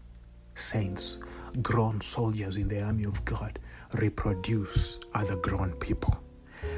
saints, 0.53 1.19
grown 1.61 2.01
soldiers 2.01 2.55
in 2.55 2.67
the 2.67 2.81
army 2.81 3.03
of 3.03 3.23
God 3.25 3.59
reproduce 3.93 4.99
other 5.13 5.35
grown 5.37 5.73
people. 5.73 6.17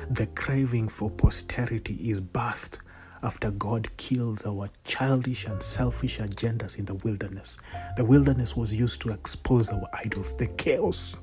The 0.10 0.28
craving 0.28 0.90
for 0.90 1.10
posterity 1.10 2.10
is 2.10 2.22
birthed 2.22 2.80
after 3.24 3.52
God 3.52 3.90
kills 3.98 4.46
our 4.46 4.70
childish 4.84 5.46
and 5.46 5.62
selfish 5.62 6.20
agendas 6.20 6.78
in 6.78 6.86
the 6.86 6.96
wilderness. 6.96 7.58
The 7.96 8.06
wilderness 8.06 8.56
was 8.56 8.74
used 8.74 9.02
to 9.02 9.10
expose 9.10 9.70
our 9.70 9.88
idols. 9.94 10.36
The 10.36 10.48
chaos 10.48 11.18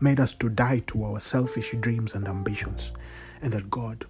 made 0.00 0.20
us 0.20 0.32
to 0.34 0.48
die 0.48 0.80
to 0.86 1.04
our 1.04 1.20
selfish 1.20 1.74
dreams 1.80 2.14
and 2.14 2.26
ambitions, 2.26 2.92
and 3.42 3.52
that 3.52 3.70
God 3.70 4.06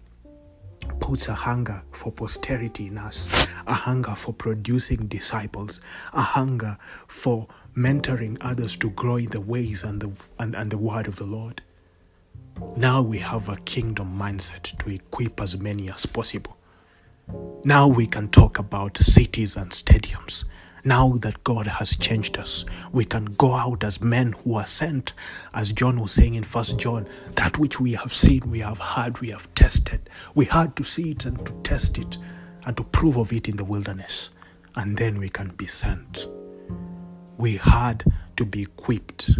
puts 1.01 1.28
a 1.28 1.34
hunger 1.34 1.82
for 1.92 2.11
posterity 2.11 2.86
in 2.86 2.99
us, 2.99 3.28
a 3.66 3.74
hunger 3.74 4.14
for 4.14 4.32
producing 4.32 5.07
disciples, 5.07 5.80
a 6.12 6.20
hunger 6.20 6.78
for 7.07 7.46
mentoring 7.76 8.36
others 8.40 8.76
to 8.76 8.90
grow 8.90 9.16
in 9.16 9.28
the 9.30 9.40
ways 9.40 9.84
and 9.84 10.01
the, 10.01 10.12
and, 10.38 10.55
and 10.55 10.70
the 10.70 10.78
word 10.78 11.07
of 11.07 11.16
the 11.16 11.24
Lord. 11.24 11.62
Now 12.76 13.02
we 13.02 13.18
have 13.18 13.48
a 13.48 13.56
kingdom 13.56 14.18
mindset 14.18 14.78
to 14.78 14.90
equip 14.90 15.40
as 15.40 15.59
many 15.59 15.90
as 15.90 16.06
possible. 16.06 16.56
Now 17.64 17.86
we 17.88 18.06
can 18.06 18.28
talk 18.28 18.59
about 18.59 18.98
cities 18.98 19.56
and 19.56 19.70
stadiums. 19.70 20.44
Now 20.84 21.18
that 21.18 21.44
God 21.44 21.66
has 21.66 21.96
changed 21.96 22.38
us, 22.38 22.64
we 22.92 23.04
can 23.04 23.24
go 23.34 23.54
out 23.54 23.84
as 23.84 24.00
men 24.00 24.32
who 24.32 24.54
are 24.54 24.66
sent, 24.66 25.12
as 25.52 25.72
John 25.72 26.00
was 26.00 26.12
saying 26.12 26.34
in 26.34 26.44
First 26.44 26.78
John, 26.78 27.09
that 27.34 27.59
which 27.59 27.80
we 27.80 27.92
have 27.94 28.14
seen, 28.14 28.50
we 28.50 28.61
have 28.61 28.78
heard, 28.78 29.18
we 29.18 29.30
have 29.30 29.52
tested. 29.54 30.09
We 30.34 30.46
had 30.46 30.76
to 30.76 30.84
see 30.84 31.11
it 31.11 31.24
and 31.26 31.44
to 31.46 31.52
test 31.62 31.98
it 31.98 32.16
and 32.64 32.76
to 32.76 32.84
prove 32.84 33.16
of 33.16 33.32
it 33.32 33.48
in 33.48 33.56
the 33.56 33.64
wilderness, 33.64 34.30
and 34.76 34.96
then 34.96 35.18
we 35.18 35.28
can 35.28 35.48
be 35.56 35.66
sent. 35.66 36.26
We 37.36 37.56
had 37.56 38.04
to 38.36 38.44
be 38.44 38.62
equipped 38.62 39.30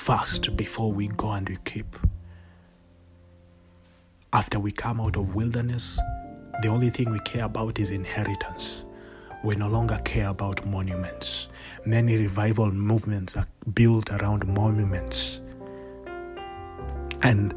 first 0.00 0.56
before 0.56 0.90
we 0.92 1.08
go 1.08 1.32
and 1.32 1.48
we 1.48 1.58
keep. 1.64 1.96
After 4.32 4.58
we 4.58 4.72
come 4.72 5.00
out 5.00 5.16
of 5.16 5.34
wilderness, 5.34 6.00
the 6.62 6.68
only 6.68 6.90
thing 6.90 7.10
we 7.10 7.20
care 7.20 7.44
about 7.44 7.78
is 7.78 7.90
inheritance 7.90 8.82
we 9.42 9.56
no 9.56 9.68
longer 9.68 9.98
care 10.04 10.28
about 10.28 10.66
monuments. 10.66 11.48
Many 11.86 12.16
revival 12.16 12.70
movements 12.70 13.36
are 13.36 13.46
built 13.72 14.10
around 14.10 14.46
monuments. 14.46 15.40
And 17.22 17.54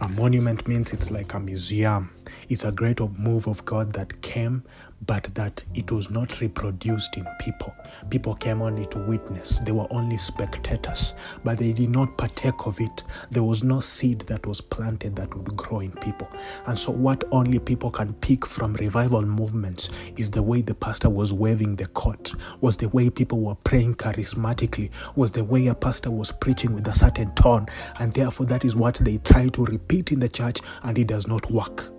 a 0.00 0.08
monument 0.08 0.68
means 0.68 0.92
it's 0.92 1.10
like 1.10 1.32
a 1.32 1.40
museum. 1.40 2.10
It's 2.48 2.64
a 2.64 2.72
great 2.72 3.00
move 3.00 3.46
of 3.46 3.64
God 3.64 3.94
that 3.94 4.20
came 4.20 4.64
but 5.06 5.24
that 5.34 5.62
it 5.74 5.90
was 5.90 6.10
not 6.10 6.40
reproduced 6.40 7.16
in 7.16 7.26
people. 7.40 7.74
People 8.10 8.34
came 8.34 8.62
only 8.62 8.86
to 8.86 8.98
witness, 8.98 9.58
they 9.60 9.72
were 9.72 9.86
only 9.90 10.18
spectators, 10.18 11.14
but 11.42 11.58
they 11.58 11.72
did 11.72 11.90
not 11.90 12.16
partake 12.16 12.66
of 12.66 12.80
it. 12.80 13.02
There 13.30 13.42
was 13.42 13.62
no 13.62 13.80
seed 13.80 14.20
that 14.22 14.46
was 14.46 14.60
planted 14.60 15.16
that 15.16 15.34
would 15.34 15.56
grow 15.56 15.80
in 15.80 15.92
people. 15.92 16.28
And 16.66 16.78
so, 16.78 16.92
what 16.92 17.24
only 17.32 17.58
people 17.58 17.90
can 17.90 18.12
pick 18.14 18.46
from 18.46 18.74
revival 18.74 19.22
movements 19.22 19.90
is 20.16 20.30
the 20.30 20.42
way 20.42 20.62
the 20.62 20.74
pastor 20.74 21.10
was 21.10 21.32
waving 21.32 21.76
the 21.76 21.86
court, 21.88 22.32
was 22.60 22.76
the 22.76 22.88
way 22.88 23.10
people 23.10 23.40
were 23.40 23.54
praying 23.56 23.94
charismatically, 23.94 24.90
was 25.16 25.32
the 25.32 25.44
way 25.44 25.66
a 25.66 25.74
pastor 25.74 26.10
was 26.10 26.32
preaching 26.32 26.74
with 26.74 26.86
a 26.88 26.94
certain 26.94 27.32
tone, 27.34 27.66
and 27.98 28.12
therefore, 28.12 28.46
that 28.46 28.64
is 28.64 28.76
what 28.76 28.96
they 28.96 29.18
try 29.18 29.48
to 29.48 29.64
repeat 29.64 30.12
in 30.12 30.20
the 30.20 30.28
church, 30.28 30.58
and 30.82 30.98
it 30.98 31.06
does 31.06 31.26
not 31.26 31.50
work. 31.50 31.93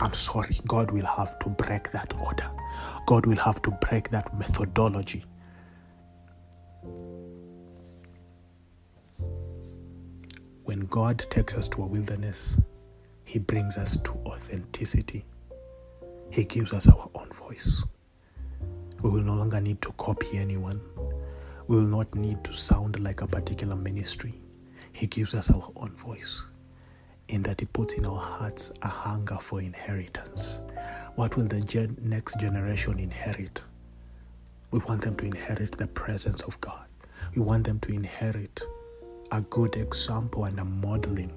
I'm 0.00 0.14
sorry, 0.14 0.56
God 0.66 0.92
will 0.92 1.06
have 1.06 1.38
to 1.40 1.48
break 1.48 1.90
that 1.90 2.14
order. 2.20 2.48
God 3.06 3.26
will 3.26 3.36
have 3.36 3.60
to 3.62 3.72
break 3.72 4.10
that 4.10 4.36
methodology. 4.38 5.24
When 10.62 10.80
God 10.86 11.26
takes 11.30 11.56
us 11.56 11.66
to 11.68 11.82
a 11.82 11.86
wilderness, 11.86 12.56
He 13.24 13.40
brings 13.40 13.76
us 13.76 13.96
to 13.96 14.12
authenticity. 14.24 15.24
He 16.30 16.44
gives 16.44 16.72
us 16.72 16.88
our 16.88 17.10
own 17.16 17.30
voice. 17.30 17.82
We 19.02 19.10
will 19.10 19.22
no 19.22 19.34
longer 19.34 19.60
need 19.60 19.82
to 19.82 19.92
copy 19.92 20.38
anyone. 20.38 20.80
We 21.66 21.76
will 21.76 21.82
not 21.82 22.14
need 22.14 22.44
to 22.44 22.52
sound 22.52 23.00
like 23.00 23.22
a 23.22 23.26
particular 23.26 23.74
ministry. 23.74 24.40
He 24.92 25.06
gives 25.06 25.34
us 25.34 25.50
our 25.50 25.72
own 25.76 25.90
voice 25.90 26.42
in 27.28 27.42
that 27.42 27.60
He 27.60 27.66
puts 27.66 27.94
in 27.94 28.04
our 28.04 28.20
hearts 28.20 28.72
a 28.82 28.88
hunger 28.88 29.38
for 29.40 29.60
inheritance. 29.60 30.58
What 31.14 31.36
will 31.36 31.44
the 31.44 31.60
gen- 31.60 31.96
next 32.02 32.38
generation 32.38 32.98
inherit? 32.98 33.62
We 34.70 34.80
want 34.80 35.02
them 35.02 35.16
to 35.16 35.24
inherit 35.26 35.72
the 35.72 35.86
presence 35.86 36.42
of 36.42 36.60
God. 36.60 36.86
We 37.34 37.42
want 37.42 37.64
them 37.64 37.80
to 37.80 37.92
inherit 37.92 38.62
a 39.32 39.40
good 39.40 39.76
example 39.76 40.44
and 40.44 40.58
a 40.58 40.64
modeling. 40.64 41.32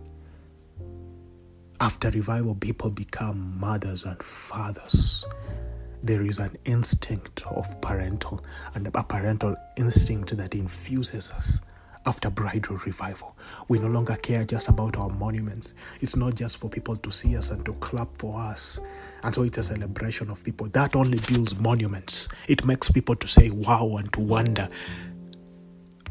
After 1.79 2.09
revival, 2.11 2.55
people 2.55 2.89
become 2.89 3.59
mothers 3.59 4.03
and 4.03 4.21
fathers. 4.21 5.25
There 6.03 6.21
is 6.21 6.39
an 6.39 6.57
instinct 6.65 7.45
of 7.47 7.79
parental 7.81 8.43
and 8.75 8.87
a 8.87 9.03
parental 9.03 9.55
instinct 9.77 10.35
that 10.37 10.55
infuses 10.55 11.31
us 11.31 11.59
after 12.05 12.29
bridal 12.29 12.77
revival. 12.77 13.37
We 13.67 13.79
no 13.79 13.87
longer 13.87 14.15
care 14.15 14.43
just 14.43 14.67
about 14.67 14.97
our 14.97 15.09
monuments. 15.09 15.73
It's 15.99 16.15
not 16.15 16.35
just 16.35 16.57
for 16.57 16.69
people 16.69 16.95
to 16.97 17.11
see 17.11 17.37
us 17.37 17.51
and 17.51 17.63
to 17.65 17.73
clap 17.73 18.09
for 18.17 18.39
us. 18.39 18.79
And 19.23 19.33
so 19.33 19.43
it's 19.43 19.57
a 19.57 19.63
celebration 19.63 20.29
of 20.29 20.43
people. 20.43 20.67
That 20.69 20.95
only 20.95 21.19
builds 21.27 21.59
monuments. 21.59 22.27
It 22.47 22.65
makes 22.65 22.89
people 22.89 23.15
to 23.15 23.27
say 23.27 23.51
wow 23.51 23.97
and 23.97 24.11
to 24.13 24.19
wonder, 24.19 24.67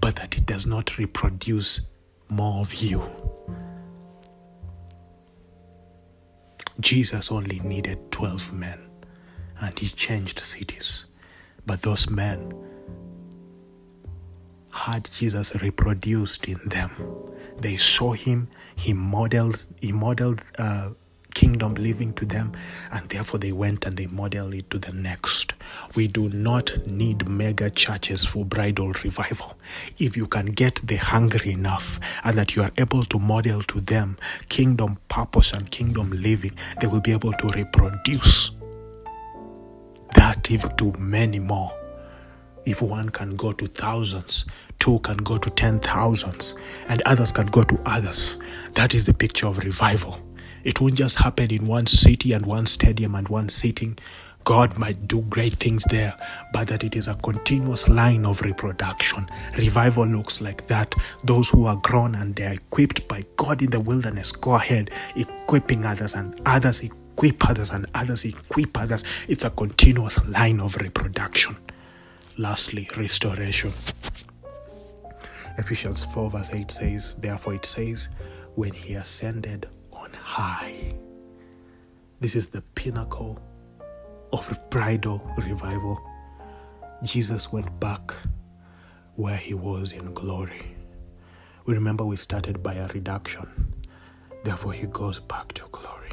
but 0.00 0.16
that 0.16 0.36
it 0.36 0.46
does 0.46 0.66
not 0.66 0.96
reproduce 0.98 1.80
more 2.28 2.60
of 2.60 2.72
you. 2.74 3.02
Jesus 6.78 7.30
only 7.30 7.58
needed 7.60 8.10
12 8.10 8.52
men 8.54 8.78
and 9.60 9.78
he 9.78 9.88
changed 9.88 10.38
cities. 10.38 11.06
But 11.66 11.82
those 11.82 12.08
men 12.08 12.54
had 14.72 15.10
Jesus 15.12 15.54
reproduced 15.62 16.48
in 16.48 16.58
them. 16.66 16.90
They 17.58 17.76
saw 17.76 18.12
him, 18.12 18.48
he 18.76 18.92
modeled, 18.92 19.66
he 19.80 19.92
modeled 19.92 20.42
uh, 20.58 20.90
kingdom 21.34 21.74
living 21.74 22.12
to 22.14 22.26
them, 22.26 22.52
and 22.92 23.08
therefore 23.08 23.38
they 23.38 23.52
went 23.52 23.86
and 23.86 23.96
they 23.96 24.06
modeled 24.06 24.54
it 24.54 24.70
to 24.70 24.78
the 24.78 24.92
next. 24.92 25.54
We 25.94 26.08
do 26.08 26.28
not 26.28 26.86
need 26.86 27.28
mega 27.28 27.70
churches 27.70 28.24
for 28.24 28.44
bridal 28.44 28.92
revival. 29.04 29.56
If 29.98 30.16
you 30.16 30.26
can 30.26 30.46
get 30.46 30.80
the 30.82 30.96
hungry 30.96 31.52
enough 31.52 32.00
and 32.24 32.36
that 32.38 32.56
you 32.56 32.62
are 32.62 32.72
able 32.78 33.04
to 33.04 33.18
model 33.18 33.62
to 33.62 33.80
them 33.80 34.18
kingdom 34.48 34.98
purpose 35.08 35.52
and 35.52 35.70
kingdom 35.70 36.10
living, 36.10 36.52
they 36.80 36.86
will 36.86 37.00
be 37.00 37.12
able 37.12 37.32
to 37.32 37.48
reproduce 37.48 38.52
that 40.14 40.50
even 40.50 40.76
to 40.76 40.92
many 40.98 41.38
more. 41.38 41.79
If 42.66 42.82
one 42.82 43.08
can 43.08 43.30
go 43.36 43.52
to 43.52 43.66
thousands, 43.66 44.44
two 44.78 44.98
can 45.00 45.16
go 45.18 45.38
to 45.38 45.50
ten 45.50 45.80
thousands, 45.80 46.54
and 46.88 47.00
others 47.02 47.32
can 47.32 47.46
go 47.46 47.62
to 47.62 47.80
others. 47.86 48.38
That 48.74 48.94
is 48.94 49.04
the 49.04 49.14
picture 49.14 49.46
of 49.46 49.58
revival. 49.58 50.20
It 50.62 50.80
won't 50.80 50.94
just 50.94 51.16
happen 51.16 51.50
in 51.50 51.66
one 51.66 51.86
city 51.86 52.32
and 52.32 52.44
one 52.44 52.66
stadium 52.66 53.14
and 53.14 53.26
one 53.28 53.48
sitting. 53.48 53.98
God 54.44 54.78
might 54.78 55.06
do 55.06 55.20
great 55.22 55.54
things 55.54 55.84
there, 55.90 56.14
but 56.52 56.68
that 56.68 56.84
it 56.84 56.96
is 56.96 57.08
a 57.08 57.14
continuous 57.14 57.88
line 57.88 58.24
of 58.24 58.40
reproduction. 58.42 59.28
Revival 59.56 60.06
looks 60.06 60.40
like 60.40 60.66
that. 60.68 60.94
Those 61.24 61.50
who 61.50 61.66
are 61.66 61.76
grown 61.76 62.14
and 62.14 62.34
they 62.34 62.46
are 62.46 62.54
equipped 62.54 63.06
by 63.08 63.24
God 63.36 63.62
in 63.62 63.70
the 63.70 63.80
wilderness 63.80 64.32
go 64.32 64.54
ahead, 64.54 64.90
equipping 65.16 65.84
others, 65.84 66.14
and 66.14 66.40
others 66.46 66.80
equip 66.82 67.48
others, 67.48 67.70
and 67.70 67.86
others 67.94 68.24
equip 68.24 68.78
others. 68.78 69.04
It's 69.28 69.44
a 69.44 69.50
continuous 69.50 70.22
line 70.26 70.60
of 70.60 70.76
reproduction. 70.76 71.56
Lastly, 72.40 72.88
restoration. 72.96 73.70
Ephesians 75.58 76.04
4, 76.04 76.30
verse 76.30 76.50
8 76.54 76.70
says, 76.70 77.14
Therefore 77.18 77.52
it 77.52 77.66
says, 77.66 78.08
When 78.54 78.72
he 78.72 78.94
ascended 78.94 79.68
on 79.92 80.10
high. 80.14 80.94
This 82.18 82.34
is 82.34 82.46
the 82.46 82.62
pinnacle 82.74 83.38
of 84.32 84.58
bridal 84.70 85.20
revival. 85.36 86.00
Jesus 87.02 87.52
went 87.52 87.78
back 87.78 88.14
where 89.16 89.36
he 89.36 89.52
was 89.52 89.92
in 89.92 90.14
glory. 90.14 90.74
We 91.66 91.74
remember 91.74 92.06
we 92.06 92.16
started 92.16 92.62
by 92.62 92.72
a 92.76 92.88
reduction, 92.88 93.74
therefore, 94.44 94.72
he 94.72 94.86
goes 94.86 95.20
back 95.20 95.52
to 95.52 95.64
glory. 95.70 96.12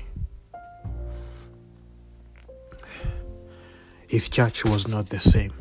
his 4.09 4.27
church 4.27 4.65
was 4.65 4.89
not 4.89 5.07
the 5.07 5.21
same. 5.21 5.53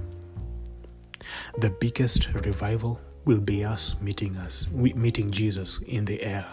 The 1.58 1.70
biggest 1.70 2.32
revival 2.34 3.00
will 3.24 3.40
be 3.40 3.64
us 3.64 4.00
meeting 4.00 4.36
us 4.36 4.70
meeting 4.70 5.30
Jesus 5.30 5.80
in 5.82 6.04
the 6.04 6.22
air. 6.22 6.46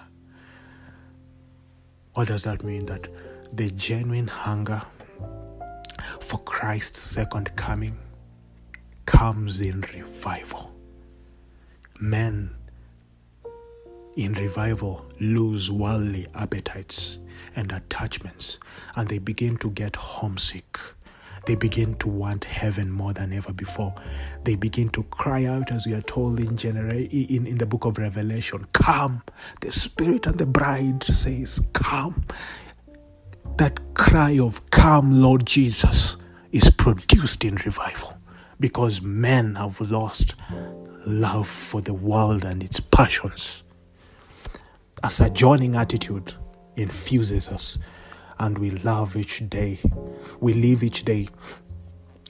What 2.13 2.27
does 2.27 2.43
that 2.43 2.63
mean? 2.63 2.85
That 2.85 3.07
the 3.51 3.69
genuine 3.71 4.27
hunger 4.27 4.81
for 6.19 6.39
Christ's 6.39 6.99
second 6.99 7.55
coming 7.55 7.97
comes 9.05 9.61
in 9.61 9.81
revival. 9.93 10.73
Men 12.01 12.55
in 14.15 14.33
revival 14.33 15.05
lose 15.19 15.71
worldly 15.71 16.27
appetites 16.35 17.19
and 17.55 17.71
attachments 17.71 18.59
and 18.95 19.07
they 19.07 19.17
begin 19.17 19.57
to 19.57 19.71
get 19.71 19.95
homesick 19.95 20.77
they 21.45 21.55
begin 21.55 21.95
to 21.95 22.07
want 22.07 22.45
heaven 22.45 22.89
more 22.89 23.13
than 23.13 23.33
ever 23.33 23.53
before. 23.53 23.93
They 24.43 24.55
begin 24.55 24.89
to 24.89 25.03
cry 25.03 25.45
out, 25.45 25.71
as 25.71 25.85
we 25.85 25.93
are 25.93 26.01
told 26.01 26.39
in, 26.39 26.55
genera- 26.55 26.95
in, 26.95 27.45
in 27.47 27.57
the 27.57 27.65
book 27.65 27.85
of 27.85 27.97
Revelation, 27.97 28.65
Come. 28.71 29.21
The 29.61 29.71
Spirit 29.71 30.25
and 30.25 30.37
the 30.37 30.45
bride 30.45 31.03
says, 31.03 31.69
Come. 31.73 32.23
That 33.57 33.93
cry 33.93 34.39
of, 34.39 34.69
Come, 34.71 35.21
Lord 35.21 35.45
Jesus, 35.45 36.17
is 36.51 36.69
produced 36.71 37.43
in 37.43 37.55
revival 37.55 38.17
because 38.59 39.01
men 39.01 39.55
have 39.55 39.81
lost 39.81 40.35
love 41.05 41.47
for 41.47 41.81
the 41.81 41.93
world 41.93 42.45
and 42.45 42.63
its 42.63 42.79
passions. 42.79 43.63
A 45.03 45.09
sojourning 45.09 45.75
attitude 45.75 46.33
infuses 46.75 47.49
us 47.49 47.77
and 48.39 48.57
we 48.57 48.71
love 48.71 49.15
each 49.15 49.47
day. 49.49 49.79
We 50.39 50.53
live 50.53 50.83
each 50.83 51.05
day 51.05 51.29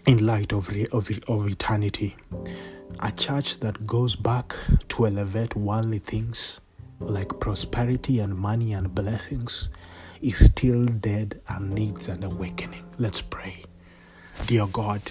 in 0.06 0.26
light 0.26 0.54
of, 0.54 0.70
of, 0.92 1.10
of 1.28 1.48
eternity. 1.48 2.16
A 3.00 3.12
church 3.12 3.60
that 3.60 3.88
goes 3.88 4.16
back 4.16 4.56
to 4.90 5.08
elevate 5.08 5.56
worldly 5.56 6.00
things 6.00 6.60
like 7.00 7.40
prosperity 7.40 8.20
and 8.20 8.36
money 8.36 8.74
and 8.74 8.94
blessings 8.94 9.70
is 10.22 10.46
still 10.46 10.86
dead 10.86 11.42
and 11.50 11.72
needs 11.72 12.08
an 12.08 12.24
awakening. 12.24 12.86
Let's 12.98 13.22
pray. 13.22 13.64
Dear 14.46 14.68
God, 14.68 15.02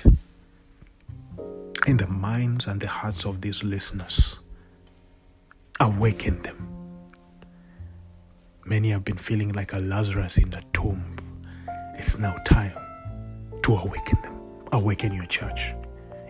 in 1.86 1.97
the 1.97 2.07
minds 2.07 2.66
and 2.66 2.80
the 2.80 2.86
hearts 2.86 3.26
of 3.26 3.40
these 3.40 3.62
listeners, 3.62 4.38
awaken 5.80 6.38
them 6.43 6.81
Many 8.64 8.90
have 8.90 9.04
been 9.04 9.16
feeling 9.16 9.52
like 9.52 9.72
a 9.72 9.78
Lazarus 9.78 10.38
in 10.38 10.48
the 10.50 10.62
tomb. 10.72 11.02
It's 11.94 12.18
now 12.18 12.34
time 12.44 12.76
to 13.62 13.74
awaken 13.74 14.22
them. 14.22 14.40
Awaken 14.72 15.12
your 15.12 15.24
church. 15.26 15.74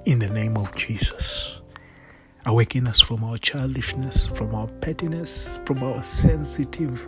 In 0.06 0.18
the 0.18 0.30
name 0.30 0.56
of 0.56 0.74
Jesus. 0.74 1.60
Awaken 2.46 2.88
us 2.88 3.00
from 3.00 3.22
our 3.22 3.36
childishness, 3.36 4.26
from 4.26 4.54
our 4.54 4.66
pettiness, 4.80 5.58
from 5.66 5.82
our 5.82 6.02
sensitive 6.02 7.06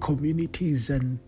communities 0.00 0.90
and, 0.90 1.20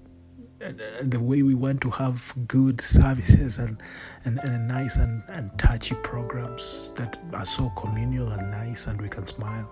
and, 0.60 0.80
and 0.80 1.10
the 1.12 1.20
way 1.20 1.42
we 1.42 1.54
want 1.54 1.80
to 1.82 1.90
have 1.90 2.34
good 2.48 2.80
services 2.80 3.58
and, 3.58 3.80
and, 4.24 4.40
and 4.42 4.66
nice 4.66 4.96
and, 4.96 5.22
and 5.28 5.56
touchy 5.58 5.94
programs 6.02 6.92
that 6.96 7.18
are 7.34 7.44
so 7.44 7.70
communal 7.70 8.32
and 8.32 8.50
nice 8.50 8.88
and 8.88 9.00
we 9.00 9.08
can 9.08 9.26
smile 9.26 9.70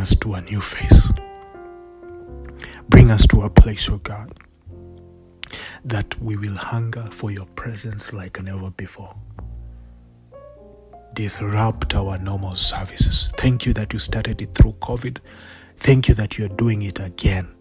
us 0.00 0.16
to 0.16 0.32
a 0.32 0.40
new 0.40 0.60
phase. 0.60 1.12
Bring 2.88 3.10
us 3.10 3.26
to 3.28 3.42
a 3.42 3.50
place, 3.50 3.88
oh 3.90 3.98
God, 3.98 4.32
that 5.84 6.20
we 6.22 6.36
will 6.36 6.56
hunger 6.56 7.06
for 7.12 7.30
your 7.30 7.46
presence 7.54 8.12
like 8.12 8.42
never 8.42 8.70
before. 8.70 9.14
Disrupt 11.12 11.94
our 11.94 12.18
normal 12.18 12.54
services. 12.54 13.32
Thank 13.36 13.66
you 13.66 13.74
that 13.74 13.92
you 13.92 13.98
started 13.98 14.40
it 14.40 14.54
through 14.54 14.72
COVID. 14.80 15.18
Thank 15.76 16.08
you 16.08 16.14
that 16.14 16.38
you're 16.38 16.48
doing 16.48 16.82
it 16.82 16.98
again. 16.98 17.54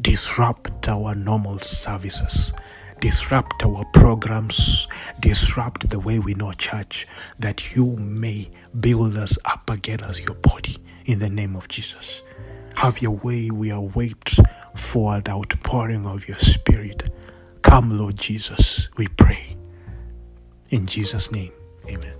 Disrupt 0.00 0.88
our 0.88 1.14
normal 1.14 1.58
services 1.58 2.52
disrupt 3.00 3.64
our 3.64 3.84
programs, 3.92 4.88
disrupt 5.20 5.88
the 5.88 6.00
way 6.00 6.18
we 6.18 6.34
know 6.34 6.50
church, 6.50 7.06
that 7.38 7.76
you 7.76 7.94
may 7.96 8.50
build 8.80 9.16
us 9.16 9.38
up 9.44 9.70
again 9.70 10.00
as 10.02 10.18
your 10.18 10.34
body 10.34 10.78
in 11.08 11.18
the 11.18 11.28
name 11.30 11.56
of 11.56 11.66
Jesus. 11.68 12.22
Have 12.76 13.00
your 13.00 13.16
way. 13.16 13.50
We 13.50 13.70
await 13.70 14.36
for 14.76 15.20
the 15.20 15.30
outpouring 15.32 16.06
of 16.06 16.28
your 16.28 16.36
Spirit. 16.38 17.10
Come, 17.62 17.98
Lord 17.98 18.16
Jesus, 18.16 18.88
we 18.96 19.08
pray. 19.08 19.56
In 20.70 20.86
Jesus' 20.86 21.32
name, 21.32 21.52
amen. 21.88 22.17